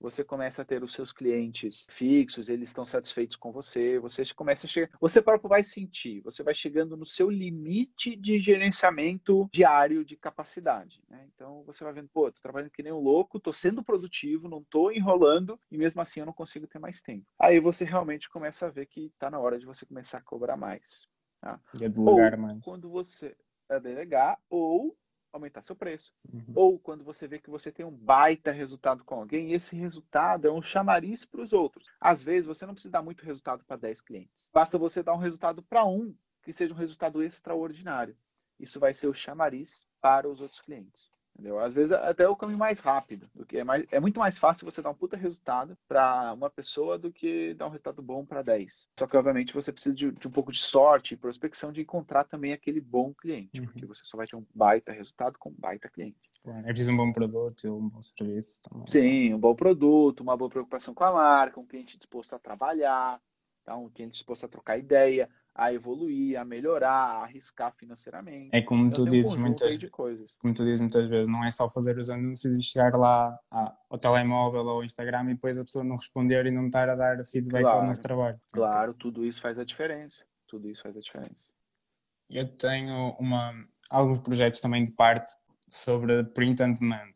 você 0.00 0.22
começa 0.24 0.62
a 0.62 0.64
ter 0.64 0.82
os 0.82 0.92
seus 0.92 1.12
clientes 1.12 1.86
fixos, 1.90 2.48
eles 2.48 2.68
estão 2.68 2.84
satisfeitos 2.84 3.36
com 3.36 3.52
você, 3.52 3.98
você 3.98 4.24
começa 4.34 4.66
a 4.66 4.70
chegar, 4.70 4.90
você 5.00 5.20
próprio 5.20 5.48
vai 5.48 5.64
sentir, 5.64 6.20
você 6.20 6.42
vai 6.42 6.54
chegando 6.54 6.96
no 6.96 7.06
seu 7.06 7.28
limite 7.28 8.16
de 8.16 8.38
gerenciamento 8.38 9.48
diário 9.52 10.04
de 10.04 10.16
capacidade, 10.16 11.02
né? 11.08 11.28
Então 11.34 11.62
você 11.64 11.84
vai 11.84 11.92
vendo, 11.92 12.08
pô, 12.08 12.30
tô 12.30 12.40
trabalhando 12.40 12.70
que 12.70 12.82
nem 12.82 12.92
um 12.92 13.00
louco, 13.00 13.40
tô 13.40 13.52
sendo 13.52 13.82
produtivo, 13.82 14.48
não 14.48 14.62
tô 14.64 14.90
enrolando 14.90 15.58
e 15.70 15.76
mesmo 15.76 16.00
assim 16.00 16.20
eu 16.20 16.26
não 16.26 16.32
consigo 16.32 16.66
ter 16.66 16.78
mais 16.78 17.02
tempo. 17.02 17.26
Aí 17.38 17.60
você 17.60 17.84
realmente 17.84 18.28
começa 18.28 18.66
a 18.66 18.70
ver 18.70 18.86
que 18.86 19.12
tá 19.18 19.30
na 19.30 19.38
hora 19.38 19.58
de 19.58 19.66
você 19.66 19.84
começar 19.84 20.18
a 20.18 20.22
cobrar 20.22 20.56
mais. 20.56 21.06
Tá? 21.40 21.60
Delegar 21.74 22.38
mais. 22.38 22.60
Quando 22.64 22.88
você 22.88 23.36
é 23.68 23.78
delegar 23.78 24.38
ou 24.48 24.96
aumentar 25.32 25.62
seu 25.62 25.76
preço. 25.76 26.14
Uhum. 26.32 26.52
Ou 26.54 26.78
quando 26.78 27.04
você 27.04 27.26
vê 27.26 27.38
que 27.38 27.50
você 27.50 27.70
tem 27.70 27.84
um 27.84 27.90
baita 27.90 28.50
resultado 28.50 29.04
com 29.04 29.16
alguém, 29.16 29.52
esse 29.52 29.76
resultado 29.76 30.46
é 30.46 30.52
um 30.52 30.62
chamariz 30.62 31.24
para 31.24 31.40
os 31.40 31.52
outros. 31.52 31.90
Às 32.00 32.22
vezes 32.22 32.46
você 32.46 32.66
não 32.66 32.74
precisa 32.74 32.92
dar 32.92 33.02
muito 33.02 33.24
resultado 33.24 33.64
para 33.64 33.76
10 33.76 34.00
clientes. 34.00 34.48
Basta 34.52 34.78
você 34.78 35.02
dar 35.02 35.14
um 35.14 35.18
resultado 35.18 35.62
para 35.62 35.84
um 35.84 36.14
que 36.42 36.52
seja 36.52 36.72
um 36.72 36.78
resultado 36.78 37.22
extraordinário. 37.22 38.16
Isso 38.58 38.80
vai 38.80 38.94
ser 38.94 39.06
o 39.06 39.14
chamariz 39.14 39.86
para 40.00 40.28
os 40.28 40.40
outros 40.40 40.60
clientes. 40.60 41.12
Entendeu? 41.38 41.60
Às 41.60 41.72
vezes 41.72 41.92
até 41.92 42.24
é 42.24 42.28
o 42.28 42.34
caminho 42.34 42.58
mais 42.58 42.80
rápido, 42.80 43.30
do 43.32 43.46
que 43.46 43.58
é, 43.58 43.64
mais, 43.64 43.86
é 43.92 44.00
muito 44.00 44.18
mais 44.18 44.36
fácil 44.38 44.68
você 44.68 44.82
dar 44.82 44.90
um 44.90 44.94
puta 44.94 45.16
resultado 45.16 45.78
para 45.86 46.32
uma 46.32 46.50
pessoa 46.50 46.98
do 46.98 47.12
que 47.12 47.54
dar 47.54 47.66
um 47.66 47.70
resultado 47.70 48.02
bom 48.02 48.26
para 48.26 48.42
10. 48.42 48.88
Só 48.98 49.06
que 49.06 49.16
obviamente 49.16 49.54
você 49.54 49.72
precisa 49.72 49.94
de, 49.94 50.10
de, 50.10 50.26
um 50.26 50.32
pouco 50.32 50.50
de 50.50 50.58
sorte 50.58 51.14
e 51.14 51.16
prospecção 51.16 51.70
de 51.70 51.80
encontrar 51.80 52.24
também 52.24 52.52
aquele 52.52 52.80
bom 52.80 53.14
cliente, 53.14 53.60
uhum. 53.60 53.66
porque 53.66 53.86
você 53.86 54.00
só 54.04 54.16
vai 54.16 54.26
ter 54.26 54.34
um 54.34 54.44
baita 54.52 54.90
resultado 54.90 55.38
com 55.38 55.50
um 55.50 55.54
baita 55.56 55.88
cliente. 55.88 56.16
É 56.44 56.62
preciso 56.70 56.92
um 56.92 56.96
bom 56.96 57.12
produto, 57.12 57.68
um 57.68 57.88
bom 57.88 58.02
serviço 58.02 58.60
também. 58.62 58.88
Sim, 58.88 59.34
um 59.34 59.38
bom 59.38 59.54
produto, 59.54 60.22
uma 60.22 60.36
boa 60.36 60.50
preocupação 60.50 60.92
com 60.92 61.04
a 61.04 61.12
marca, 61.12 61.60
um 61.60 61.66
cliente 61.66 61.96
disposto 61.96 62.34
a 62.34 62.38
trabalhar, 62.38 63.20
tá? 63.64 63.76
um 63.76 63.88
cliente 63.88 64.14
disposto 64.14 64.44
a 64.44 64.48
trocar 64.48 64.76
ideia, 64.76 65.28
a 65.58 65.72
evoluir, 65.72 66.38
a 66.38 66.44
melhorar, 66.44 66.88
a 66.88 67.24
arriscar 67.24 67.74
financeiramente. 67.76 68.50
É 68.52 68.62
como 68.62 68.86
então, 68.86 69.04
tu 69.04 69.10
dizes 69.10 69.34
um 69.34 69.40
muitas 69.40 69.76
como 70.38 70.54
tu 70.54 70.64
dizes 70.64 70.80
muitas 70.80 71.08
vezes, 71.08 71.26
não 71.26 71.44
é 71.44 71.50
só 71.50 71.68
fazer 71.68 71.98
os 71.98 72.08
anúncios 72.08 72.56
e 72.56 72.62
chegar 72.62 72.94
lá 72.94 73.36
ao 73.90 73.98
telemóvel 73.98 74.62
ou 74.62 74.70
ao 74.70 74.84
Instagram 74.84 75.24
e 75.24 75.34
depois 75.34 75.58
a 75.58 75.64
pessoa 75.64 75.82
não 75.82 75.96
responder 75.96 76.46
e 76.46 76.52
não 76.52 76.66
estar 76.66 76.88
a 76.88 76.94
dar 76.94 77.24
feedback 77.26 77.62
claro, 77.62 77.80
ao 77.80 77.86
nosso 77.86 78.00
trabalho. 78.00 78.40
Claro, 78.52 78.94
tudo 78.94 79.26
isso 79.26 79.42
faz 79.42 79.58
a 79.58 79.64
diferença. 79.64 80.24
Tudo 80.46 80.70
isso 80.70 80.80
faz 80.80 80.96
a 80.96 81.00
diferença. 81.00 81.48
Eu 82.30 82.46
tenho 82.56 83.16
uma, 83.18 83.52
alguns 83.90 84.20
projetos 84.20 84.60
também 84.60 84.84
de 84.84 84.92
parte 84.92 85.32
sobre 85.68 86.22
print 86.22 86.62
on 86.62 86.72
demand. 86.72 87.12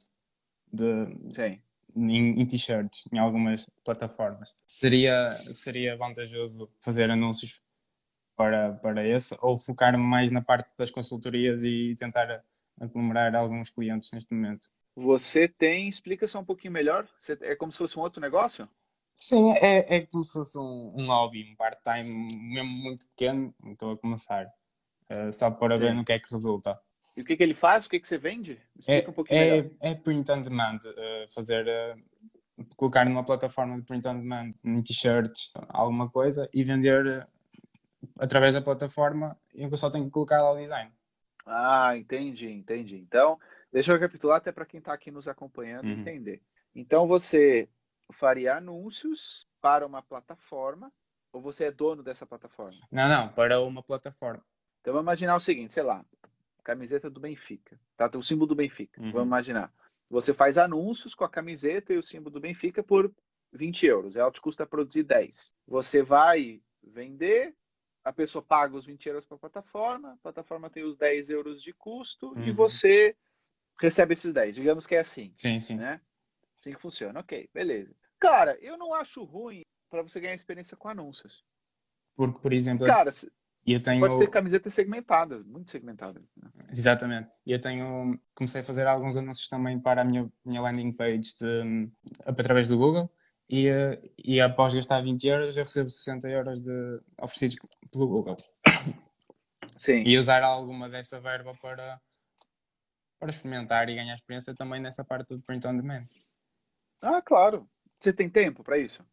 De, 0.72 1.32
Sim 1.32 1.62
em, 1.94 2.40
em 2.40 2.46
t-shirts 2.46 3.04
em 3.12 3.18
algumas 3.18 3.66
plataformas. 3.84 4.54
Seria, 4.66 5.38
seria 5.52 5.96
vantajoso 5.96 6.70
fazer 6.80 7.10
anúncios 7.10 7.62
para, 8.42 8.72
para 8.72 9.06
esse 9.06 9.36
ou 9.40 9.56
focar 9.56 9.96
mais 9.96 10.32
na 10.32 10.42
parte 10.42 10.76
das 10.76 10.90
consultorias 10.90 11.62
e 11.62 11.94
tentar 11.96 12.42
aglomerar 12.80 13.36
alguns 13.36 13.70
clientes 13.70 14.10
neste 14.12 14.34
momento? 14.34 14.68
Você 14.96 15.46
tem, 15.46 15.88
explica 15.88 16.26
só 16.26 16.40
um 16.40 16.44
pouquinho 16.44 16.72
melhor, 16.72 17.06
é 17.40 17.54
como 17.54 17.70
se 17.70 17.78
fosse 17.78 17.96
um 17.96 18.02
outro 18.02 18.20
negócio? 18.20 18.68
Sim, 19.14 19.52
é, 19.52 19.96
é 19.96 20.06
como 20.06 20.24
se 20.24 20.32
fosse 20.32 20.58
um, 20.58 20.92
um 20.96 21.06
hobby, 21.06 21.52
um 21.52 21.56
part-time 21.56 22.28
mesmo 22.36 22.70
muito 22.70 23.06
pequeno, 23.10 23.54
estou 23.70 23.92
a 23.92 23.98
começar, 23.98 24.46
uh, 24.46 25.32
só 25.32 25.50
para 25.50 25.76
Sim. 25.76 25.80
ver 25.80 25.94
no 25.94 26.04
que 26.04 26.12
é 26.12 26.18
que 26.18 26.30
resulta. 26.30 26.78
E 27.16 27.22
o 27.22 27.24
que, 27.24 27.36
que 27.36 27.42
ele 27.42 27.54
faz? 27.54 27.86
O 27.86 27.90
que, 27.90 28.00
que 28.00 28.08
você 28.08 28.18
vende? 28.18 28.58
Explica 28.76 29.06
é, 29.06 29.10
um 29.10 29.12
pouquinho 29.12 29.38
é, 29.38 29.50
melhor. 29.50 29.70
É 29.80 29.94
print 29.94 30.32
on 30.32 30.42
demand, 30.42 30.78
uh, 30.78 31.32
fazer, 31.32 31.64
uh, 31.66 32.66
colocar 32.76 33.04
numa 33.04 33.24
plataforma 33.24 33.76
de 33.76 33.86
print 33.86 34.08
on 34.08 34.18
demand, 34.18 34.52
em 34.64 34.82
t-shirts, 34.82 35.52
alguma 35.68 36.10
coisa, 36.10 36.48
e 36.52 36.64
vender 36.64 37.28
através 38.18 38.54
da 38.54 38.60
plataforma 38.60 39.38
em 39.54 39.68
que 39.68 39.74
eu 39.74 39.78
só 39.78 39.90
tenho 39.90 40.04
que 40.04 40.10
colocar 40.10 40.42
lá 40.42 40.52
o 40.52 40.58
design. 40.58 40.92
Ah, 41.46 41.96
entendi, 41.96 42.48
entendi. 42.48 42.96
Então, 42.96 43.38
deixa 43.72 43.92
eu 43.92 43.96
recapitular 43.96 44.36
até 44.36 44.52
para 44.52 44.66
quem 44.66 44.78
está 44.78 44.92
aqui 44.92 45.10
nos 45.10 45.28
acompanhando 45.28 45.86
uhum. 45.86 46.00
entender. 46.00 46.40
Então, 46.74 47.06
você 47.06 47.68
faria 48.12 48.56
anúncios 48.56 49.46
para 49.60 49.86
uma 49.86 50.02
plataforma 50.02 50.92
ou 51.32 51.40
você 51.40 51.64
é 51.64 51.72
dono 51.72 52.02
dessa 52.02 52.26
plataforma? 52.26 52.78
Não, 52.90 53.08
não, 53.08 53.28
para 53.28 53.60
uma 53.60 53.82
plataforma. 53.82 54.44
Então, 54.80 54.92
vamos 54.92 55.04
imaginar 55.04 55.36
o 55.36 55.40
seguinte, 55.40 55.74
sei 55.74 55.82
lá, 55.82 56.04
camiseta 56.62 57.10
do 57.10 57.20
Benfica, 57.20 57.78
tá? 57.96 58.10
O 58.14 58.22
símbolo 58.22 58.48
do 58.48 58.54
Benfica. 58.54 59.00
Uhum. 59.00 59.12
Vamos 59.12 59.26
imaginar. 59.26 59.72
Você 60.08 60.34
faz 60.34 60.58
anúncios 60.58 61.14
com 61.14 61.24
a 61.24 61.28
camiseta 61.28 61.92
e 61.92 61.96
o 61.96 62.02
símbolo 62.02 62.34
do 62.34 62.40
Benfica 62.40 62.82
por 62.82 63.12
20 63.52 63.86
euros. 63.86 64.16
Ela 64.16 64.30
te 64.30 64.40
custa 64.40 64.66
produzir 64.66 65.02
10. 65.02 65.54
Você 65.66 66.02
vai 66.02 66.60
vender 66.82 67.54
a 68.04 68.12
pessoa 68.12 68.42
paga 68.42 68.76
os 68.76 68.86
20 68.86 69.06
euros 69.06 69.24
para 69.24 69.36
a 69.36 69.40
plataforma, 69.40 70.12
a 70.12 70.16
plataforma 70.16 70.70
tem 70.70 70.84
os 70.84 70.96
10 70.96 71.30
euros 71.30 71.62
de 71.62 71.72
custo 71.72 72.32
uhum. 72.32 72.44
e 72.44 72.52
você 72.52 73.16
recebe 73.80 74.14
esses 74.14 74.32
10. 74.32 74.54
Digamos 74.54 74.86
que 74.86 74.94
é 74.94 75.00
assim. 75.00 75.32
Sim, 75.36 75.58
sim. 75.58 75.76
Né? 75.76 76.00
Assim 76.58 76.72
que 76.72 76.80
funciona. 76.80 77.20
Ok, 77.20 77.48
beleza. 77.52 77.94
Cara, 78.18 78.58
eu 78.60 78.76
não 78.76 78.92
acho 78.94 79.24
ruim 79.24 79.62
para 79.90 80.02
você 80.02 80.20
ganhar 80.20 80.34
experiência 80.34 80.76
com 80.76 80.88
anúncios. 80.88 81.44
Porque, 82.16 82.40
por 82.40 82.52
exemplo. 82.52 82.86
Cara, 82.86 83.10
eu 83.66 83.82
tenho... 83.82 84.00
Pode 84.00 84.18
ter 84.18 84.30
camisetas 84.30 84.74
segmentadas, 84.74 85.44
muito 85.44 85.70
segmentadas. 85.70 86.22
Né? 86.36 86.50
Exatamente. 86.70 87.30
E 87.46 87.52
eu 87.52 87.60
tenho, 87.60 88.18
comecei 88.34 88.60
a 88.60 88.64
fazer 88.64 88.86
alguns 88.86 89.16
anúncios 89.16 89.48
também 89.48 89.78
para 89.78 90.02
a 90.02 90.04
minha, 90.04 90.30
minha 90.44 90.60
landing 90.60 90.92
page 90.92 91.36
de, 91.38 91.90
através 92.24 92.68
do 92.68 92.78
Google 92.78 93.12
e, 93.48 93.68
e 94.18 94.40
após 94.40 94.74
gastar 94.74 95.02
20 95.02 95.24
euros 95.26 95.56
eu 95.56 95.64
recebo 95.64 95.90
60 95.90 96.28
euros 96.28 96.60
de, 96.60 97.00
oferecidos 97.20 97.56
pelo 97.90 98.08
Google. 98.08 98.36
Sim. 99.76 100.02
E 100.06 100.16
usar 100.16 100.42
alguma 100.42 100.88
dessa 100.88 101.20
verba 101.20 101.52
para, 101.60 102.00
para 103.18 103.30
experimentar 103.30 103.88
e 103.88 103.94
ganhar 103.94 104.14
experiência 104.14 104.54
também 104.54 104.80
nessa 104.80 105.04
parte 105.04 105.34
do 105.34 105.42
print 105.42 105.66
on 105.66 105.76
demand. 105.76 106.06
Ah, 107.00 107.20
claro. 107.20 107.68
Você 107.98 108.12
tem 108.12 108.30
tempo 108.30 108.64
para 108.64 108.78
isso? 108.78 109.04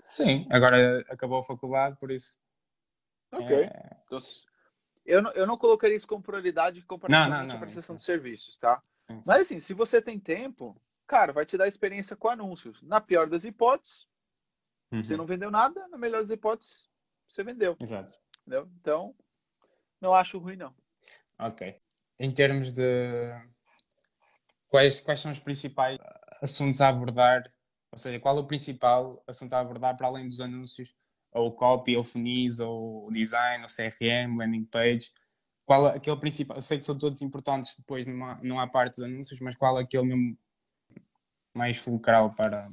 Sim, 0.00 0.46
agora 0.50 1.04
acabou 1.08 1.38
a 1.38 1.44
faculdade, 1.44 1.96
por 1.96 2.10
isso. 2.10 2.38
Ok. 3.30 3.56
É... 3.56 3.96
Então, 4.06 4.18
eu, 5.04 5.22
não, 5.22 5.30
eu 5.32 5.46
não 5.46 5.56
colocaria 5.56 5.96
isso 5.96 6.06
como 6.06 6.22
prioridade 6.22 6.82
comparativamente 6.82 7.54
à 7.54 7.58
prestação 7.58 7.96
de 7.96 8.02
serviços, 8.02 8.58
tá? 8.58 8.82
Sim, 9.00 9.20
sim. 9.20 9.22
Mas 9.26 9.42
assim, 9.42 9.60
se 9.60 9.74
você 9.74 10.00
tem 10.00 10.18
tempo, 10.18 10.80
cara, 11.12 11.30
vai 11.30 11.44
te 11.44 11.58
dar 11.58 11.68
experiência 11.68 12.16
com 12.16 12.28
anúncios. 12.28 12.80
Na 12.80 12.98
pior 12.98 13.28
das 13.28 13.44
hipóteses, 13.44 14.08
uhum. 14.90 15.04
você 15.04 15.14
não 15.14 15.26
vendeu 15.26 15.50
nada, 15.50 15.86
na 15.88 15.98
melhor 15.98 16.22
das 16.22 16.30
hipóteses, 16.30 16.88
você 17.28 17.44
vendeu. 17.44 17.76
Exato. 17.78 18.18
Entendeu? 18.40 18.66
Então, 18.80 19.14
não 20.00 20.14
acho 20.14 20.38
ruim, 20.38 20.56
não. 20.56 20.74
Ok. 21.38 21.78
Em 22.18 22.32
termos 22.32 22.72
de 22.72 23.30
quais, 24.70 25.00
quais 25.00 25.20
são 25.20 25.30
os 25.30 25.38
principais 25.38 25.98
assuntos 26.40 26.80
a 26.80 26.88
abordar 26.88 27.52
ou 27.92 27.98
seja, 27.98 28.18
qual 28.18 28.38
é 28.38 28.40
o 28.40 28.46
principal 28.46 29.22
assunto 29.26 29.52
a 29.52 29.60
abordar 29.60 29.94
para 29.98 30.06
além 30.06 30.26
dos 30.26 30.40
anúncios, 30.40 30.94
ou 31.30 31.52
copy, 31.52 31.94
ou 31.94 32.02
funis, 32.02 32.58
ou 32.58 33.10
design, 33.12 33.62
ou 33.62 33.68
CRM, 33.68 34.38
landing 34.38 34.64
page? 34.64 35.12
Qual 35.66 35.88
é 35.88 35.96
aquele 35.96 36.16
principal? 36.16 36.56
Eu 36.56 36.62
sei 36.62 36.78
que 36.78 36.84
são 36.84 36.96
todos 36.96 37.20
importantes 37.20 37.76
depois 37.76 38.06
numa, 38.06 38.36
numa 38.36 38.66
parte 38.66 38.94
dos 38.94 39.04
anúncios, 39.04 39.38
mas 39.40 39.54
qual 39.54 39.78
é 39.78 39.82
aquele 39.82 40.04
mesmo 40.04 40.38
mais 41.54 41.78
fulcral 41.78 42.34
para. 42.34 42.70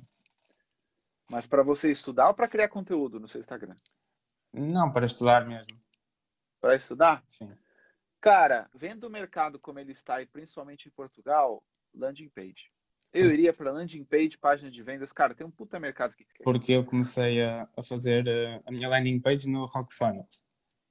Mas 1.30 1.46
para 1.46 1.64
você 1.64 1.92
estudar 1.92 2.30
ou 2.30 2.34
para 2.34 2.48
criar 2.48 2.70
conteúdo 2.70 3.20
no 3.20 3.28
seu 3.28 3.40
Instagram? 3.40 3.76
Não, 4.54 4.92
para 4.92 5.06
estudar 5.06 5.46
mesmo. 5.46 5.80
Para 6.60 6.76
estudar? 6.76 7.24
Sim. 7.30 7.56
Cara, 8.20 8.70
vendo 8.74 9.06
o 9.06 9.10
mercado 9.10 9.60
como 9.60 9.80
ele 9.80 9.92
está, 9.92 10.22
e 10.22 10.26
principalmente 10.26 10.88
em 10.88 10.92
Portugal, 10.92 11.64
landing 11.94 12.30
page. 12.30 12.72
Eu 13.14 13.32
iria 13.32 13.54
para 13.54 13.72
landing 13.72 14.04
page, 14.04 14.38
página 14.38 14.70
de 14.70 14.84
vendas. 14.84 15.12
Cara, 15.12 15.34
tem 15.34 15.46
um 15.46 15.52
puta 15.52 15.80
mercado 15.80 16.16
que 16.16 16.26
Porque 16.44 16.74
eu 16.74 16.86
comecei 16.86 17.44
a, 17.44 17.68
a 17.76 17.82
fazer 17.82 18.28
uh, 18.28 18.64
a 18.66 18.72
minha 18.72 18.88
landing 18.88 19.20
page 19.20 19.50
no 19.50 19.66
Rock 19.66 19.94
Funnels. 19.94 20.46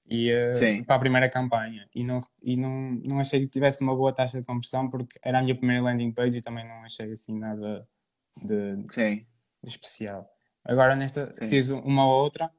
E, 0.09 0.33
uh, 0.33 0.85
para 0.87 0.97
a 0.97 0.99
primeira 0.99 1.29
campanha. 1.29 1.87
E, 1.95 2.03
não, 2.03 2.21
e 2.43 2.57
não, 2.57 3.01
não 3.07 3.21
achei 3.21 3.41
que 3.41 3.49
tivesse 3.49 3.83
uma 3.83 3.95
boa 3.95 4.13
taxa 4.13 4.41
de 4.41 4.47
conversão 4.47 4.89
porque 4.89 5.19
era 5.23 5.39
a 5.39 5.43
minha 5.43 5.55
primeira 5.55 5.83
landing 5.83 6.13
page 6.13 6.39
e 6.39 6.43
também 6.43 6.67
não 6.67 6.83
achei 6.83 7.13
assim 7.13 7.39
nada 7.39 7.87
de, 8.43 8.77
de 8.77 9.27
especial. 9.65 10.27
Agora 10.65 10.97
nesta 10.97 11.35
Sim. 11.39 11.47
fiz 11.47 11.71
uma 11.71 12.07
outra 12.07 12.51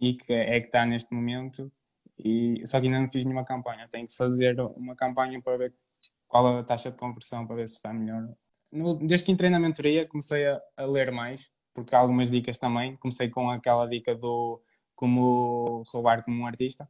e 0.00 0.14
que 0.14 0.32
é 0.32 0.60
que 0.60 0.66
está 0.66 0.84
neste 0.84 1.14
momento. 1.14 1.70
E, 2.18 2.62
só 2.66 2.80
que 2.80 2.86
ainda 2.86 3.00
não 3.00 3.10
fiz 3.10 3.24
nenhuma 3.24 3.44
campanha. 3.44 3.86
Tenho 3.88 4.06
que 4.06 4.16
fazer 4.16 4.58
uma 4.60 4.96
campanha 4.96 5.40
para 5.40 5.56
ver 5.58 5.74
qual 6.26 6.56
é 6.56 6.60
a 6.60 6.64
taxa 6.64 6.90
de 6.90 6.96
conversão 6.96 7.46
para 7.46 7.56
ver 7.56 7.68
se 7.68 7.76
está 7.76 7.92
melhor 7.92 8.28
no, 8.72 8.98
desde 8.98 9.26
que 9.26 9.32
entrei 9.32 9.50
na 9.50 9.58
mentoria 9.58 10.06
comecei 10.06 10.46
a, 10.46 10.60
a, 10.76 10.84
ler 10.84 11.10
mais, 11.10 11.50
porque 11.74 11.94
há 11.94 11.98
algumas 11.98 12.30
dicas 12.30 12.58
também. 12.58 12.94
Comecei 12.96 13.28
com 13.30 13.50
aquela 13.50 13.86
dica 13.86 14.14
do 14.14 14.60
como 14.94 15.82
roubar 15.92 16.22
como 16.24 16.42
um 16.42 16.46
artista. 16.46 16.88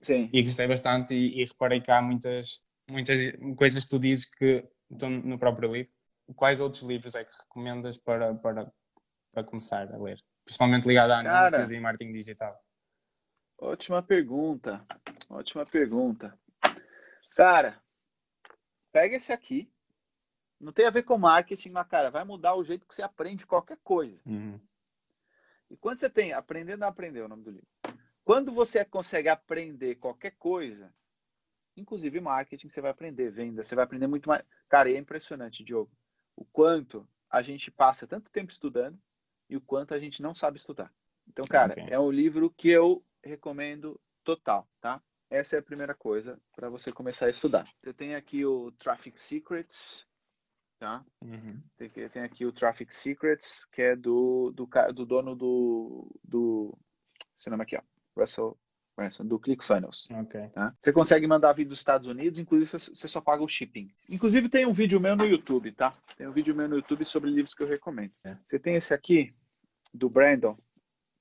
Sim. 0.00 0.30
E 0.32 0.42
gostei 0.42 0.66
bastante 0.66 1.14
e, 1.14 1.42
e 1.42 1.44
reparei 1.44 1.80
que 1.80 1.90
há 1.90 2.00
muitas, 2.00 2.64
muitas 2.88 3.18
coisas 3.56 3.84
que 3.84 3.90
tu 3.90 3.98
dizes 3.98 4.24
que 4.24 4.66
estão 4.90 5.10
no 5.10 5.38
próprio 5.38 5.72
livro. 5.72 5.92
Quais 6.36 6.60
outros 6.60 6.82
livros 6.82 7.14
é 7.14 7.24
que 7.24 7.30
recomendas 7.42 7.98
para, 7.98 8.34
para, 8.34 8.72
para 9.32 9.44
começar 9.44 9.92
a 9.92 9.96
ler? 9.98 10.18
Principalmente 10.44 10.86
ligado 10.86 11.10
a 11.10 11.18
anúncios 11.18 11.50
Cara, 11.50 11.74
e 11.74 11.80
marketing 11.80 12.12
digital. 12.12 12.58
Ótima 13.58 14.02
pergunta. 14.02 14.84
Ótima 15.28 15.66
pergunta. 15.66 16.38
Cara, 17.36 17.80
pega 18.92 19.16
esse 19.16 19.32
aqui, 19.32 19.70
não 20.60 20.72
tem 20.72 20.86
a 20.86 20.90
ver 20.90 21.02
com 21.02 21.18
marketing, 21.18 21.70
mas, 21.70 21.86
cara, 21.86 22.10
vai 22.10 22.24
mudar 22.24 22.54
o 22.54 22.64
jeito 22.64 22.86
que 22.86 22.94
você 22.94 23.02
aprende 23.02 23.46
qualquer 23.46 23.78
coisa. 23.82 24.20
Uhum. 24.26 24.60
E 25.70 25.76
quando 25.76 25.98
você 25.98 26.10
tem 26.10 26.32
Aprendendo 26.32 26.84
a 26.84 26.88
Aprender, 26.88 27.20
é 27.20 27.24
o 27.24 27.28
nome 27.28 27.44
do 27.44 27.50
livro. 27.50 27.68
Quando 28.24 28.52
você 28.52 28.84
consegue 28.84 29.28
aprender 29.28 29.96
qualquer 29.96 30.32
coisa, 30.32 30.92
inclusive 31.76 32.20
marketing, 32.20 32.68
você 32.68 32.80
vai 32.80 32.90
aprender, 32.90 33.30
venda, 33.30 33.62
você 33.62 33.74
vai 33.74 33.84
aprender 33.84 34.06
muito 34.06 34.28
mais. 34.28 34.44
Cara, 34.68 34.90
e 34.90 34.94
é 34.94 34.98
impressionante, 34.98 35.64
Diogo, 35.64 35.90
o 36.36 36.44
quanto 36.44 37.08
a 37.28 37.42
gente 37.42 37.70
passa 37.70 38.06
tanto 38.06 38.30
tempo 38.30 38.52
estudando 38.52 38.98
e 39.48 39.56
o 39.56 39.60
quanto 39.60 39.94
a 39.94 39.98
gente 39.98 40.22
não 40.22 40.34
sabe 40.34 40.58
estudar. 40.58 40.92
Então, 41.26 41.44
cara, 41.46 41.72
okay. 41.72 41.86
é 41.88 41.98
um 41.98 42.10
livro 42.10 42.50
que 42.50 42.68
eu 42.68 43.04
recomendo 43.22 44.00
total, 44.24 44.68
tá? 44.80 45.02
Essa 45.28 45.56
é 45.56 45.58
a 45.60 45.62
primeira 45.62 45.94
coisa 45.94 46.40
para 46.56 46.68
você 46.68 46.90
começar 46.90 47.26
a 47.26 47.30
estudar. 47.30 47.64
Você 47.80 47.92
tem 47.92 48.16
aqui 48.16 48.44
o 48.44 48.72
Traffic 48.72 49.20
Secrets, 49.20 50.04
tá? 50.78 51.04
Uhum. 51.22 51.62
Tem, 51.76 51.88
tem, 51.88 52.22
aqui 52.22 52.44
o 52.44 52.52
Traffic 52.52 52.92
Secrets, 52.92 53.64
que 53.66 53.80
é 53.80 53.94
do, 53.94 54.50
do, 54.50 54.68
do 54.92 55.06
dono 55.06 55.36
do, 55.36 56.10
do. 56.24 56.76
Esse 57.36 57.48
nome 57.48 57.62
aqui, 57.62 57.76
ó. 57.76 57.82
Russell 58.16 58.58
do 59.24 59.38
ClickFunnels. 59.38 60.08
Okay. 60.10 60.48
Tá? 60.48 60.74
Você 60.80 60.92
consegue 60.92 61.26
mandar 61.26 61.54
vir 61.54 61.64
dos 61.64 61.78
Estados 61.78 62.06
Unidos, 62.06 62.38
inclusive 62.38 62.70
você 62.70 63.08
só 63.08 63.20
paga 63.20 63.42
o 63.42 63.48
shipping. 63.48 63.90
Inclusive 64.08 64.48
tem 64.48 64.66
um 64.66 64.72
vídeo 64.72 65.00
meu 65.00 65.16
no 65.16 65.24
YouTube, 65.24 65.72
tá? 65.72 65.96
Tem 66.16 66.28
um 66.28 66.32
vídeo 66.32 66.54
meu 66.54 66.68
no 66.68 66.76
YouTube 66.76 67.04
sobre 67.04 67.30
livros 67.30 67.54
que 67.54 67.62
eu 67.62 67.66
recomendo. 67.66 68.12
É. 68.24 68.36
Você 68.44 68.58
tem 68.58 68.74
esse 68.74 68.92
aqui, 68.92 69.34
do 69.92 70.08
Brandon. 70.08 70.56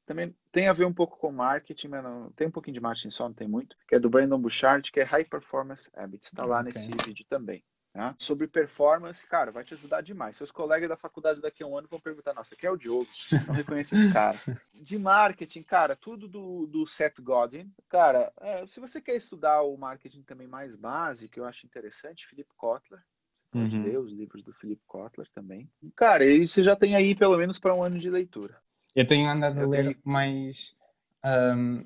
Também 0.05 0.35
tem 0.51 0.67
a 0.67 0.73
ver 0.73 0.85
um 0.85 0.93
pouco 0.93 1.17
com 1.17 1.31
marketing, 1.31 1.87
mas 1.87 2.03
não, 2.03 2.31
tem 2.31 2.47
um 2.47 2.51
pouquinho 2.51 2.73
de 2.73 2.79
marketing 2.79 3.11
só, 3.11 3.27
não 3.27 3.33
tem 3.33 3.47
muito. 3.47 3.75
Que 3.87 3.95
é 3.95 3.99
do 3.99 4.09
Brandon 4.09 4.39
Bouchard, 4.39 4.91
que 4.91 4.99
é 4.99 5.03
High 5.03 5.25
Performance 5.25 5.89
Habits. 5.93 6.27
Está 6.27 6.45
lá 6.45 6.61
okay. 6.61 6.73
nesse 6.73 6.89
vídeo 7.05 7.25
também. 7.29 7.63
Né? 7.99 8.15
Sobre 8.17 8.47
performance, 8.47 9.27
cara, 9.27 9.51
vai 9.51 9.61
te 9.65 9.73
ajudar 9.73 9.99
demais. 9.99 10.37
Seus 10.37 10.53
colegas 10.53 10.87
da 10.87 10.95
faculdade 10.95 11.41
daqui 11.41 11.61
a 11.61 11.67
um 11.67 11.77
ano 11.77 11.89
vão 11.91 11.99
perguntar: 11.99 12.33
Nossa, 12.33 12.55
quem 12.55 12.69
é 12.69 12.71
o 12.71 12.77
Diogo? 12.77 13.09
Não 13.45 13.53
reconheço 13.53 13.93
esse 13.93 14.13
cara. 14.13 14.37
De 14.73 14.97
marketing, 14.97 15.63
cara, 15.63 15.97
tudo 15.97 16.25
do, 16.25 16.65
do 16.65 16.87
Seth 16.87 17.19
Godin. 17.19 17.69
Cara, 17.89 18.31
é, 18.39 18.65
se 18.67 18.79
você 18.79 19.01
quer 19.01 19.17
estudar 19.17 19.63
o 19.63 19.75
marketing 19.75 20.21
também 20.21 20.47
mais 20.47 20.77
básico, 20.77 21.37
eu 21.37 21.45
acho 21.45 21.65
interessante, 21.65 22.25
Philip 22.25 22.49
Kotler. 22.55 23.01
Pode 23.51 23.75
uhum. 23.75 23.83
ler 23.83 23.99
os 23.99 24.13
livros 24.13 24.43
do 24.43 24.53
Philip 24.53 24.81
Kotler 24.87 25.27
também. 25.35 25.69
Cara, 25.93 26.23
e 26.23 26.47
você 26.47 26.63
já 26.63 26.77
tem 26.77 26.95
aí 26.95 27.13
pelo 27.13 27.35
menos 27.35 27.59
para 27.59 27.75
um 27.75 27.83
ano 27.83 27.99
de 27.99 28.09
leitura. 28.09 28.61
Eu 28.95 29.05
tenho 29.05 29.29
andado 29.29 29.59
eu 29.59 29.65
a 29.65 29.69
ler 29.69 29.83
tenho... 29.83 29.97
mais 30.05 30.77
um, 31.25 31.85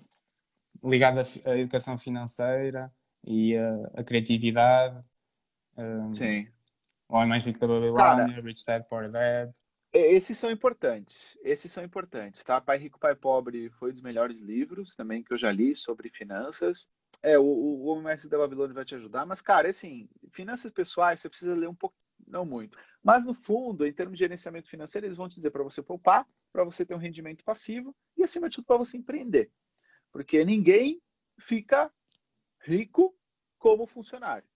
ligado 0.83 1.19
à 1.19 1.57
educação 1.57 1.97
financeira 1.97 2.93
e 3.25 3.57
a, 3.57 4.01
a 4.01 4.03
criatividade 4.03 5.03
um, 5.77 6.13
Sim. 6.13 6.47
O 7.07 7.15
Homem 7.15 7.29
Mais 7.29 7.43
Rico 7.43 7.59
da 7.59 7.67
Babilônia, 7.67 8.41
Rich 8.41 8.65
Dad, 8.65 8.83
Poor 8.87 9.09
Dad. 9.09 9.51
Esses 9.93 10.37
são 10.37 10.49
importantes. 10.49 11.37
Esses 11.43 11.71
são 11.71 11.83
importantes, 11.83 12.43
tá? 12.43 12.59
Pai 12.59 12.77
Rico, 12.77 12.99
Pai 12.99 13.15
Pobre 13.15 13.69
foi 13.71 13.91
um 13.91 13.93
dos 13.93 14.01
melhores 14.01 14.39
livros 14.39 14.95
também 14.95 15.23
que 15.23 15.31
eu 15.31 15.37
já 15.37 15.51
li 15.51 15.75
sobre 15.75 16.09
finanças. 16.09 16.89
É, 17.21 17.37
o, 17.37 17.43
o 17.43 17.85
Homem 17.85 18.03
Mais 18.03 18.23
Rico 18.23 18.31
da 18.31 18.39
Babilônia 18.39 18.73
vai 18.73 18.83
te 18.83 18.95
ajudar, 18.95 19.25
mas, 19.25 19.41
cara, 19.41 19.69
assim, 19.69 20.09
finanças 20.31 20.71
pessoais 20.71 21.21
você 21.21 21.29
precisa 21.29 21.55
ler 21.55 21.69
um 21.69 21.75
pouco, 21.75 21.95
não 22.25 22.43
muito. 22.43 22.77
Mas, 23.03 23.25
no 23.25 23.33
fundo, 23.35 23.85
em 23.85 23.93
termos 23.93 24.17
de 24.17 24.23
gerenciamento 24.23 24.67
financeiro, 24.67 25.05
eles 25.05 25.17
vão 25.17 25.29
te 25.29 25.35
dizer 25.35 25.51
para 25.51 25.63
você 25.63 25.81
poupar, 25.81 26.27
para 26.51 26.63
você 26.63 26.83
ter 26.83 26.95
um 26.95 26.99
rendimento 26.99 27.43
passivo 27.43 27.95
e, 28.17 28.23
acima 28.23 28.49
de 28.49 28.55
tudo, 28.55 28.65
para 28.65 28.77
você 28.77 28.97
empreender. 28.97 29.51
Porque 30.11 30.43
ninguém 30.43 30.99
fica 31.39 31.91
rico 32.61 33.15
como 33.59 33.85
funcionário. 33.85 34.47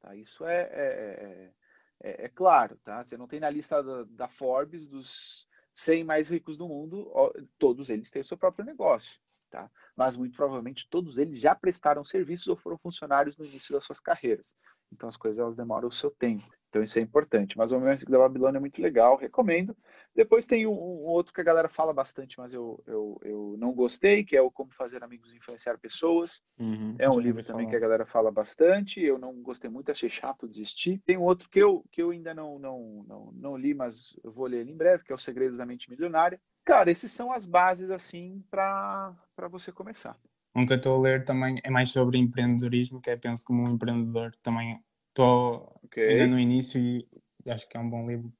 Tá? 0.00 0.14
Isso 0.16 0.44
é, 0.44 0.62
é, 0.62 1.52
é, 2.00 2.24
é, 2.24 2.28
claro. 2.28 2.76
Tá? 2.84 3.04
Você 3.04 3.16
não 3.16 3.28
tem 3.28 3.40
na 3.40 3.50
lista 3.50 3.82
da, 3.82 4.04
da, 4.04 4.28
Forbes 4.28 4.88
dos 4.88 5.46
100 5.72 6.04
mais 6.04 6.30
ricos 6.30 6.56
do 6.56 6.68
mundo, 6.68 7.10
todos 7.58 7.90
eles 7.90 8.10
têm 8.10 8.22
o 8.22 8.24
seu 8.24 8.36
próprio 8.36 8.64
negócio. 8.64 9.20
Tá? 9.50 9.70
Mas 9.96 10.16
muito 10.16 10.36
provavelmente 10.36 10.88
todos 10.88 11.18
eles 11.18 11.40
já 11.40 11.54
prestaram 11.54 12.04
serviços 12.04 12.46
ou 12.46 12.56
foram 12.56 12.78
funcionários 12.78 13.36
no 13.36 13.44
início 13.44 13.72
das 13.72 13.84
suas 13.84 13.98
carreiras. 13.98 14.56
Então 14.92 15.08
as 15.08 15.16
coisas 15.16 15.38
elas 15.38 15.56
demoram 15.56 15.88
o 15.88 15.92
seu 15.92 16.10
tempo. 16.10 16.48
Então 16.68 16.82
isso 16.82 16.98
é 16.98 17.02
importante. 17.02 17.58
Mas 17.58 17.72
o 17.72 17.78
Momento 17.78 18.04
da 18.04 18.18
Babilônia 18.18 18.58
é 18.58 18.60
muito 18.60 18.80
legal, 18.80 19.16
recomendo. 19.16 19.76
Depois 20.14 20.46
tem 20.46 20.66
um, 20.66 20.72
um, 20.72 21.04
outro 21.04 21.32
que 21.32 21.40
a 21.40 21.44
galera 21.44 21.68
fala 21.68 21.92
bastante, 21.92 22.38
mas 22.38 22.54
eu, 22.54 22.82
eu, 22.86 23.20
eu 23.22 23.56
não 23.58 23.72
gostei, 23.72 24.24
que 24.24 24.36
é 24.36 24.42
o 24.42 24.50
Como 24.50 24.72
Fazer 24.72 25.02
Amigos 25.02 25.32
e 25.32 25.36
Influenciar 25.36 25.78
Pessoas. 25.78 26.40
Uhum, 26.58 26.94
é 26.98 27.10
um 27.10 27.18
livro 27.18 27.44
também 27.44 27.66
falar. 27.66 27.70
que 27.70 27.76
a 27.76 27.80
galera 27.80 28.06
fala 28.06 28.30
bastante. 28.30 29.00
Eu 29.00 29.18
não 29.18 29.34
gostei 29.42 29.68
muito, 29.68 29.90
achei 29.90 30.08
chato 30.08 30.48
desistir. 30.48 31.00
Tem 31.04 31.16
um 31.16 31.22
outro 31.22 31.48
que 31.50 31.58
eu, 31.58 31.84
que 31.90 32.02
eu 32.02 32.10
ainda 32.10 32.32
não, 32.32 32.58
não, 32.58 33.04
não, 33.06 33.32
não 33.32 33.56
li, 33.56 33.74
mas 33.74 34.16
eu 34.22 34.32
vou 34.32 34.46
ler 34.46 34.60
ele 34.60 34.72
em 34.72 34.76
breve, 34.76 35.04
que 35.04 35.12
é 35.12 35.14
o 35.14 35.18
Segredos 35.18 35.58
da 35.58 35.66
Mente 35.66 35.90
Milionária. 35.90 36.40
Cara, 36.64 36.90
esses 36.90 37.10
são 37.10 37.32
as 37.32 37.44
bases 37.44 37.90
assim 37.90 38.44
para 38.48 39.16
você 39.50 39.72
começar. 39.72 40.16
Um 40.54 40.66
que 40.66 40.72
eu 40.72 40.76
estou 40.76 40.96
a 40.96 41.00
ler 41.00 41.24
também 41.24 41.60
é 41.62 41.70
mais 41.70 41.90
sobre 41.90 42.18
empreendedorismo, 42.18 43.00
que 43.00 43.10
é 43.10 43.16
Penso 43.16 43.44
como 43.44 43.62
um 43.62 43.68
empreendedor. 43.68 44.34
Também 44.42 44.82
estou 45.08 45.80
okay. 45.84 46.08
ainda 46.08 46.26
no 46.26 46.40
início 46.40 46.80
e 46.80 47.06
acho 47.50 47.68
que 47.68 47.76
é 47.76 47.80
um 47.80 47.88
bom 47.88 48.08
livro. 48.08 48.32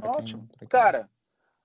Ótimo. 0.00 0.48
Quem, 0.48 0.58
quem... 0.60 0.68
Cara, 0.68 1.08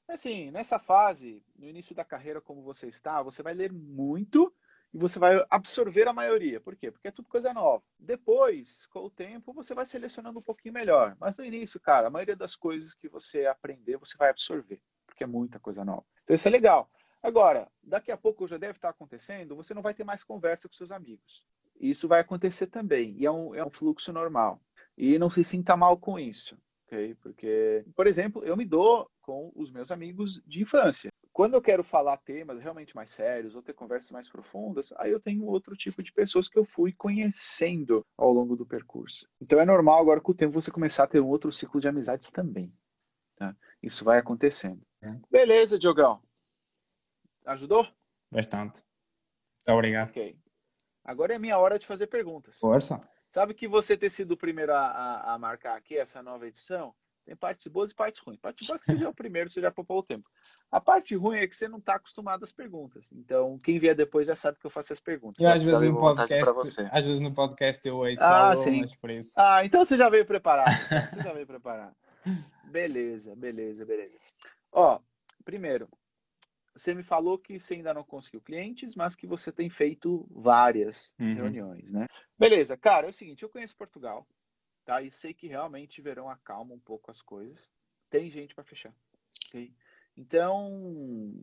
assim, 0.08 0.52
nessa 0.52 0.80
fase, 0.80 1.44
no 1.58 1.68
início 1.68 1.96
da 1.96 2.06
carreira 2.06 2.42
como 2.42 2.62
você 2.62 2.88
está, 2.88 3.22
você 3.22 3.42
vai 3.42 3.54
ler 3.54 3.72
muito 3.72 4.54
e 4.94 4.98
você 4.98 5.18
vai 5.18 5.44
absorver 5.50 6.08
a 6.08 6.14
maioria. 6.14 6.62
Por 6.62 6.76
quê? 6.76 6.92
Porque 6.92 7.08
é 7.08 7.12
tudo 7.12 7.28
coisa 7.28 7.52
nova. 7.52 7.84
Depois, 7.98 8.86
com 8.88 9.00
o 9.00 9.10
tempo, 9.10 9.54
você 9.54 9.74
vai 9.74 9.86
selecionando 9.86 10.40
um 10.40 10.44
pouquinho 10.44 10.74
melhor. 10.74 11.18
Mas 11.20 11.38
no 11.38 11.46
início, 11.46 11.80
cara, 11.80 12.08
a 12.08 12.12
maioria 12.12 12.36
das 12.36 12.56
coisas 12.56 12.94
que 12.94 13.10
você 13.10 13.48
aprender, 13.48 13.98
você 13.98 14.16
vai 14.18 14.30
absorver, 14.30 14.80
porque 15.08 15.24
é 15.24 15.28
muita 15.28 15.60
coisa 15.60 15.84
nova. 15.84 16.06
Então 16.24 16.36
isso 16.36 16.48
é 16.48 16.52
legal. 16.52 16.90
Agora, 17.24 17.72
daqui 17.82 18.12
a 18.12 18.18
pouco 18.18 18.46
já 18.46 18.58
deve 18.58 18.74
estar 18.74 18.90
acontecendo, 18.90 19.56
você 19.56 19.74
não 19.74 19.82
vai 19.82 19.94
ter 19.94 20.04
mais 20.04 20.26
conversa 20.26 20.68
com 20.68 20.76
seus 20.76 20.92
amigos. 20.92 21.46
Isso 21.80 22.06
vai 22.06 22.20
acontecer 22.20 22.68
também, 22.68 23.16
e 23.18 23.26
é 23.26 23.32
um, 23.32 23.56
é 23.56 23.66
um 23.66 23.70
fluxo 23.70 24.12
normal. 24.12 24.62
E 24.98 25.18
não 25.18 25.32
se 25.32 25.42
sinta 25.42 25.78
mal 25.78 25.98
com 25.98 26.20
isso, 26.20 26.58
ok? 26.86 27.16
Porque, 27.16 27.86
por 27.96 28.08
exemplo, 28.08 28.44
eu 28.44 28.58
me 28.58 28.66
dou 28.66 29.10
com 29.22 29.52
os 29.56 29.72
meus 29.72 29.90
amigos 29.90 30.42
de 30.46 30.62
infância. 30.62 31.10
Quando 31.32 31.56
eu 31.56 31.62
quero 31.62 31.84
falar 31.84 32.18
temas 32.18 32.60
realmente 32.60 32.96
mais 32.96 33.10
sérios 33.10 33.56
ou 33.56 33.64
ter 33.64 33.74
conversas 33.74 34.12
mais 34.12 34.30
profundas, 34.30 34.94
aí 34.98 35.10
eu 35.10 35.20
tenho 35.20 35.46
outro 35.46 35.76
tipo 35.76 36.04
de 36.04 36.12
pessoas 36.12 36.48
que 36.48 36.60
eu 36.60 36.66
fui 36.66 36.92
conhecendo 36.92 38.06
ao 38.16 38.32
longo 38.32 38.56
do 38.56 38.66
percurso. 38.66 39.26
Então 39.42 39.60
é 39.60 39.66
normal 39.66 40.00
agora 40.00 40.22
com 40.22 40.32
o 40.32 40.36
tempo 40.36 40.54
você 40.54 40.70
começar 40.70 41.06
a 41.06 41.08
ter 41.08 41.22
um 41.22 41.30
outro 41.30 41.52
ciclo 41.52 41.82
de 41.82 41.88
amizades 41.88 42.30
também. 42.30 42.72
Tá? 43.36 43.56
Isso 43.82 44.06
vai 44.06 44.20
acontecendo. 44.20 44.82
É. 45.02 45.16
Beleza, 45.32 45.80
Diogão. 45.80 46.22
Ajudou? 47.45 47.88
Bastante. 48.32 48.84
Obrigado. 49.67 50.10
Ok. 50.10 50.38
Agora 51.03 51.34
é 51.34 51.39
minha 51.39 51.58
hora 51.58 51.77
de 51.77 51.86
fazer 51.86 52.08
perguntas. 52.08 52.58
Força. 52.60 53.01
Sabe 53.29 53.53
que 53.53 53.67
você 53.67 53.97
ter 53.97 54.10
sido 54.10 54.34
o 54.34 54.38
primeiro 54.38 54.73
a, 54.73 54.79
a, 54.79 55.34
a 55.34 55.39
marcar 55.39 55.75
aqui 55.75 55.97
essa 55.97 56.21
nova 56.21 56.47
edição 56.47 56.93
tem 57.25 57.36
partes 57.36 57.67
boas 57.67 57.91
e 57.91 57.95
partes 57.95 58.21
ruins. 58.21 58.39
Parte 58.39 58.65
boa 58.67 58.75
é 58.75 58.79
que 58.79 58.86
você 58.86 58.97
já 58.97 59.06
é 59.06 59.10
o 59.10 59.13
primeiro, 59.13 59.49
você 59.49 59.62
já 59.62 59.71
poupou 59.71 59.99
o 59.99 60.03
tempo. 60.03 60.29
A 60.69 60.82
parte 60.82 61.15
ruim 61.15 61.38
é 61.38 61.47
que 61.47 61.56
você 61.56 61.67
não 61.67 61.77
está 61.77 61.95
acostumado 61.95 62.43
às 62.43 62.51
perguntas. 62.51 63.10
Então, 63.13 63.58
quem 63.60 63.79
vier 63.79 63.95
depois 63.95 64.27
já 64.27 64.36
sabe 64.36 64.60
que 64.60 64.65
eu 64.65 64.69
faço 64.69 64.91
as 64.91 64.99
perguntas. 64.99 65.39
E 65.39 65.45
às 65.45 65.63
vezes 65.63 65.89
no 65.89 65.99
podcast, 65.99 66.82
às 66.91 67.06
vezes 67.06 67.19
no 67.21 67.34
podcast 67.34 67.88
eu 67.88 67.97
ouço 67.97 68.21
ah, 68.21 68.56
sim. 68.56 68.84
por 68.99 69.10
isso. 69.10 69.34
Ah, 69.38 69.63
então 69.63 69.86
você 69.86 69.95
já 69.95 70.10
veio 70.10 70.25
preparado. 70.25 70.67
você 71.15 71.23
já 71.23 71.34
veio 71.34 71.47
preparado. 71.47 71.95
Beleza, 72.65 73.36
beleza, 73.36 73.86
beleza. 73.86 74.17
Ó, 74.71 74.99
primeiro, 75.45 75.88
você 76.76 76.94
me 76.94 77.04
falou 77.04 77.38
que 77.38 77.60
você 77.60 77.76
ainda 77.76 77.94
não 77.94 78.04
conseguiu 78.04 78.42
clientes, 78.42 78.96
mas 78.96 79.16
que 79.16 79.28
você 79.28 79.52
tem 79.52 79.70
feito 79.70 80.28
várias 80.32 81.14
uhum. 81.20 81.36
reuniões, 81.36 81.90
né? 81.90 82.08
Beleza, 82.38 82.76
cara, 82.76 83.08
é 83.08 83.10
o 83.10 83.14
seguinte, 83.14 83.44
eu 83.44 83.50
conheço 83.50 83.78
Portugal, 83.78 84.28
tá? 84.84 85.02
E 85.02 85.12
sei 85.12 85.34
que 85.34 85.48
realmente 85.48 86.02
verão 86.02 86.30
acalma 86.30 86.74
um 86.74 86.80
pouco 86.80 87.12
as 87.12 87.22
coisas. 87.22 87.72
Tem 88.10 88.30
gente 88.30 88.56
para 88.56 88.64
fechar, 88.64 88.94
ok? 89.48 89.72
Então, 90.18 91.34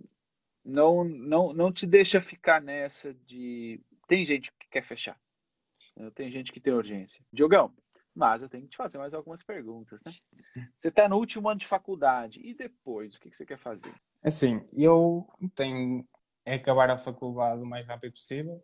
não, 0.64 1.05
não, 1.05 1.53
não 1.53 1.73
te 1.73 1.87
deixa 1.87 2.21
ficar 2.21 2.61
nessa 2.61 3.14
de 3.14 3.81
tem 4.09 4.27
gente 4.27 4.51
que 4.53 4.69
quer 4.69 4.83
fechar, 4.83 5.19
tem 6.14 6.31
gente 6.31 6.53
que 6.53 6.61
tem 6.61 6.73
urgência. 6.73 7.25
Diogão, 7.33 7.73
mas 8.14 8.43
eu 8.43 8.49
tenho 8.49 8.64
que 8.64 8.71
te 8.71 8.77
fazer 8.77 8.99
mais 8.99 9.14
algumas 9.14 9.43
perguntas, 9.43 10.03
né? 10.05 10.12
Você 10.79 10.88
está 10.88 11.09
no 11.09 11.16
último 11.16 11.49
ano 11.49 11.61
de 11.61 11.66
faculdade 11.66 12.40
e 12.43 12.53
depois, 12.53 13.14
o 13.14 13.21
que, 13.21 13.31
que 13.31 13.37
você 13.37 13.47
quer 13.47 13.59
fazer? 13.59 13.95
Assim, 14.22 14.62
eu 14.72 15.26
tenho 15.54 16.06
é 16.44 16.54
acabar 16.54 16.90
a 16.90 16.96
faculdade 16.96 17.62
o 17.62 17.66
mais 17.66 17.85
rápido 17.85 18.12
possível, 18.12 18.62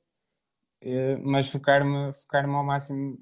eh, 0.81 1.17
mas 1.19 1.51
focar-me 1.51 2.13
focar 2.15 2.49
ao 2.49 2.65
máximo 2.65 3.19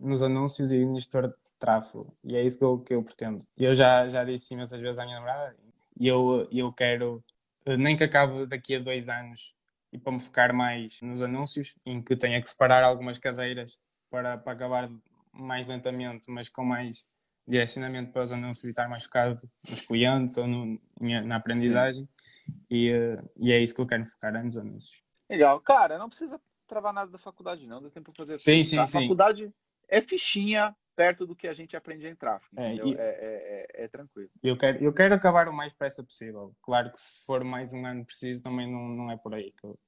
nos 0.00 0.22
anúncios 0.22 0.72
e 0.72 0.84
no 0.84 0.98
gestor 0.98 1.28
de 1.28 1.34
tráfego. 1.58 2.14
E 2.24 2.36
é 2.36 2.42
isso 2.44 2.58
que 2.58 2.64
eu, 2.64 2.78
que 2.80 2.94
eu 2.94 3.02
pretendo. 3.02 3.46
Eu 3.56 3.72
já, 3.72 4.08
já 4.08 4.24
disse 4.24 4.54
imensas 4.54 4.80
vezes 4.80 4.98
à 4.98 5.04
minha 5.04 5.16
namorada 5.16 5.56
e 5.98 6.08
eu, 6.08 6.48
eu 6.52 6.72
quero, 6.72 7.24
eh, 7.66 7.76
nem 7.76 7.96
que 7.96 8.04
acabe 8.04 8.46
daqui 8.46 8.76
a 8.76 8.80
dois 8.80 9.08
anos, 9.08 9.54
e 9.92 9.98
para 9.98 10.12
me 10.12 10.20
focar 10.20 10.54
mais 10.54 11.00
nos 11.02 11.22
anúncios, 11.22 11.76
em 11.84 12.02
que 12.02 12.16
tenha 12.16 12.40
que 12.40 12.48
separar 12.48 12.82
algumas 12.82 13.18
cadeiras 13.18 13.78
para, 14.10 14.38
para 14.38 14.52
acabar 14.52 14.90
mais 15.32 15.66
lentamente, 15.68 16.30
mas 16.30 16.48
com 16.48 16.64
mais 16.64 17.06
direcionamento 17.46 18.12
para 18.12 18.22
os 18.22 18.32
anúncios 18.32 18.64
e 18.64 18.70
estar 18.70 18.88
mais 18.88 19.04
focado 19.04 19.40
nos 19.68 19.82
clientes 19.82 20.36
ou 20.36 20.46
no, 20.46 20.80
na 21.00 21.36
aprendizagem. 21.36 22.08
E, 22.70 22.90
eh, 22.90 23.22
e, 23.36 23.52
é 23.52 23.60
isso 23.60 23.74
que 23.74 23.80
eu 23.80 23.86
quero 23.86 24.04
focar 24.04 24.34
é 24.34 24.42
nos 24.42 24.56
anúncios. 24.56 25.02
Legal. 25.28 25.60
Cara, 25.60 25.98
não 25.98 26.08
precisa 26.08 26.40
travar 26.66 26.92
nada 26.92 27.10
da 27.10 27.18
faculdade, 27.18 27.66
não. 27.66 27.82
Dá 27.82 27.90
tempo 27.90 28.12
para 28.12 28.18
fazer 28.18 28.38
sim, 28.38 28.60
tudo, 28.60 28.64
sim, 28.64 28.76
tá? 28.76 28.86
sim. 28.86 28.98
A 28.98 29.00
faculdade 29.02 29.54
é 29.88 30.00
fichinha 30.00 30.74
perto 30.94 31.26
do 31.26 31.34
que 31.34 31.48
a 31.48 31.54
gente 31.54 31.76
aprende 31.76 32.06
em 32.06 32.14
tráfego. 32.14 32.60
É, 32.60 32.74
e, 32.74 32.94
é, 32.94 33.00
é, 33.00 33.66
é, 33.80 33.84
é, 33.84 33.88
tranquilo. 33.88 34.30
Eu 34.42 34.56
quero, 34.56 34.82
eu 34.82 34.92
quero 34.92 35.14
acabar 35.14 35.48
o 35.48 35.52
mais 35.52 35.72
depressa 35.72 36.02
possível. 36.02 36.54
Claro 36.62 36.92
que 36.92 37.00
se 37.00 37.24
for 37.24 37.42
mais 37.44 37.72
um 37.72 37.84
ano 37.86 38.04
preciso, 38.04 38.42
também 38.42 38.70
não, 38.70 38.88
não 38.88 39.10
é 39.10 39.16
por 39.16 39.34
aí 39.34 39.52
que 39.52 39.64
eu. 39.64 39.78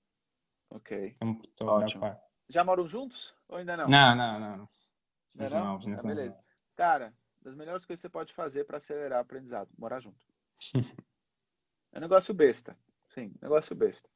Ok. 0.70 1.16
estou 1.44 1.68
Ótimo. 1.68 2.16
Já 2.48 2.64
moram 2.64 2.86
juntos? 2.86 3.34
Ou 3.48 3.58
ainda 3.58 3.76
não? 3.76 3.88
Não, 3.88 4.16
não, 4.16 4.40
não. 4.40 4.68
Não, 5.36 5.50
não? 5.50 5.64
Novos, 5.64 5.88
ah, 5.88 6.08
beleza. 6.08 6.38
Cara, 6.76 7.14
das 7.44 7.54
melhores 7.54 7.84
coisas 7.84 8.00
que 8.00 8.08
você 8.08 8.10
pode 8.10 8.32
fazer 8.32 8.64
para 8.64 8.78
acelerar 8.78 9.18
o 9.18 9.22
aprendizado, 9.22 9.68
morar 9.76 10.00
junto. 10.00 10.26
é 11.92 11.98
um 11.98 12.00
negócio 12.00 12.32
besta. 12.32 12.76
Sim, 13.10 13.34
negócio 13.40 13.76
besta. 13.76 14.08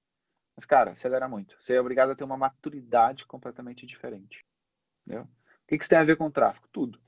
Mas, 0.56 0.64
cara, 0.64 0.92
acelera 0.92 1.28
muito. 1.28 1.56
Você 1.60 1.74
é 1.74 1.80
obrigado 1.80 2.10
a 2.10 2.16
ter 2.16 2.24
uma 2.24 2.36
maturidade 2.36 3.26
completamente 3.26 3.86
diferente. 3.86 4.44
Entendeu? 5.06 5.24
O 5.24 5.66
que, 5.68 5.76
que 5.76 5.84
isso 5.84 5.90
tem 5.90 5.98
a 5.98 6.04
ver 6.04 6.16
com 6.16 6.26
o 6.26 6.32
tráfego? 6.32 6.66
Tudo. 6.72 6.98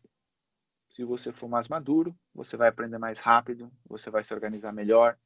Se 0.94 1.02
você 1.04 1.32
for 1.32 1.48
mais 1.48 1.66
maduro, 1.66 2.16
você 2.34 2.56
vai 2.56 2.68
aprender 2.68 2.98
mais 2.98 3.18
rápido, 3.18 3.72
você 3.86 4.10
vai 4.10 4.22
se 4.22 4.34
organizar 4.34 4.72
melhor. 4.72 5.18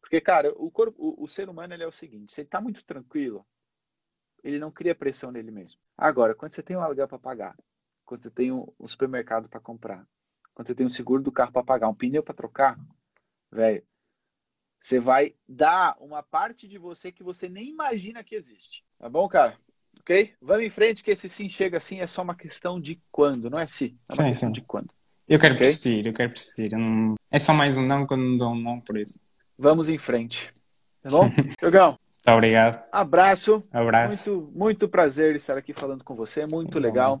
Porque, 0.00 0.20
cara, 0.20 0.52
o, 0.56 0.70
corpo, 0.70 1.00
o, 1.00 1.24
o 1.24 1.28
ser 1.28 1.48
humano 1.48 1.72
ele 1.72 1.84
é 1.84 1.86
o 1.86 1.92
seguinte: 1.92 2.32
se 2.32 2.40
ele 2.40 2.48
está 2.48 2.60
muito 2.60 2.84
tranquilo, 2.84 3.46
ele 4.42 4.58
não 4.58 4.70
cria 4.70 4.94
pressão 4.94 5.30
nele 5.30 5.50
mesmo. 5.50 5.80
Agora, 5.96 6.34
quando 6.34 6.52
você 6.52 6.62
tem 6.62 6.76
um 6.76 6.80
aluguel 6.80 7.08
para 7.08 7.18
pagar, 7.18 7.56
quando 8.04 8.22
você 8.22 8.30
tem 8.30 8.52
um, 8.52 8.66
um 8.78 8.86
supermercado 8.86 9.48
para 9.48 9.60
comprar, 9.60 10.06
quando 10.54 10.68
você 10.68 10.74
tem 10.74 10.86
um 10.86 10.90
seguro 10.90 11.22
do 11.22 11.32
carro 11.32 11.52
para 11.52 11.64
pagar, 11.64 11.88
um 11.88 11.94
pneu 11.94 12.22
para 12.22 12.34
trocar, 12.34 12.78
velho, 13.50 13.82
você 14.80 15.00
vai 15.00 15.34
dar 15.48 15.96
uma 15.98 16.22
parte 16.22 16.68
de 16.68 16.78
você 16.78 17.10
que 17.10 17.22
você 17.22 17.48
nem 17.48 17.70
imagina 17.70 18.22
que 18.22 18.34
existe. 18.34 18.84
Tá 18.98 19.08
bom, 19.08 19.26
cara? 19.28 19.56
Ok? 20.00 20.34
Vamos 20.40 20.62
em 20.62 20.70
frente, 20.70 21.02
que 21.02 21.10
esse 21.10 21.28
sim 21.28 21.48
chega 21.48 21.78
assim 21.78 22.00
é 22.00 22.06
só 22.06 22.22
uma 22.22 22.34
questão 22.34 22.80
de 22.80 23.00
quando, 23.10 23.48
não 23.48 23.58
é 23.58 23.66
se? 23.66 23.96
É 24.10 24.14
uma 24.14 24.22
sim, 24.24 24.28
questão 24.28 24.48
sim. 24.50 24.52
de 24.52 24.60
quando. 24.60 24.90
Eu 25.26 25.38
quero 25.38 25.54
okay? 25.54 25.66
persistir, 25.66 26.06
eu 26.06 26.12
quero 26.12 26.28
persistir. 26.28 26.72
Eu 26.72 26.78
não... 26.78 27.14
É 27.30 27.38
só 27.38 27.54
mais 27.54 27.78
um 27.78 27.86
não 27.86 28.06
quando 28.06 28.22
não 28.22 28.36
dou 28.36 28.52
um 28.52 28.60
não 28.60 28.80
por 28.80 28.98
isso. 28.98 29.18
Vamos 29.58 29.88
em 29.88 29.96
frente. 29.96 30.54
Tá 31.02 31.08
bom? 31.08 31.30
Jogão. 31.60 31.98
Muito 32.26 32.36
obrigado. 32.36 32.82
Abraço. 32.92 33.62
Abraço. 33.72 34.32
Muito, 34.32 34.58
muito 34.58 34.88
prazer 34.88 35.34
estar 35.36 35.56
aqui 35.56 35.72
falando 35.72 36.04
com 36.04 36.14
você. 36.14 36.46
Muito 36.46 36.78
legal. 36.78 37.20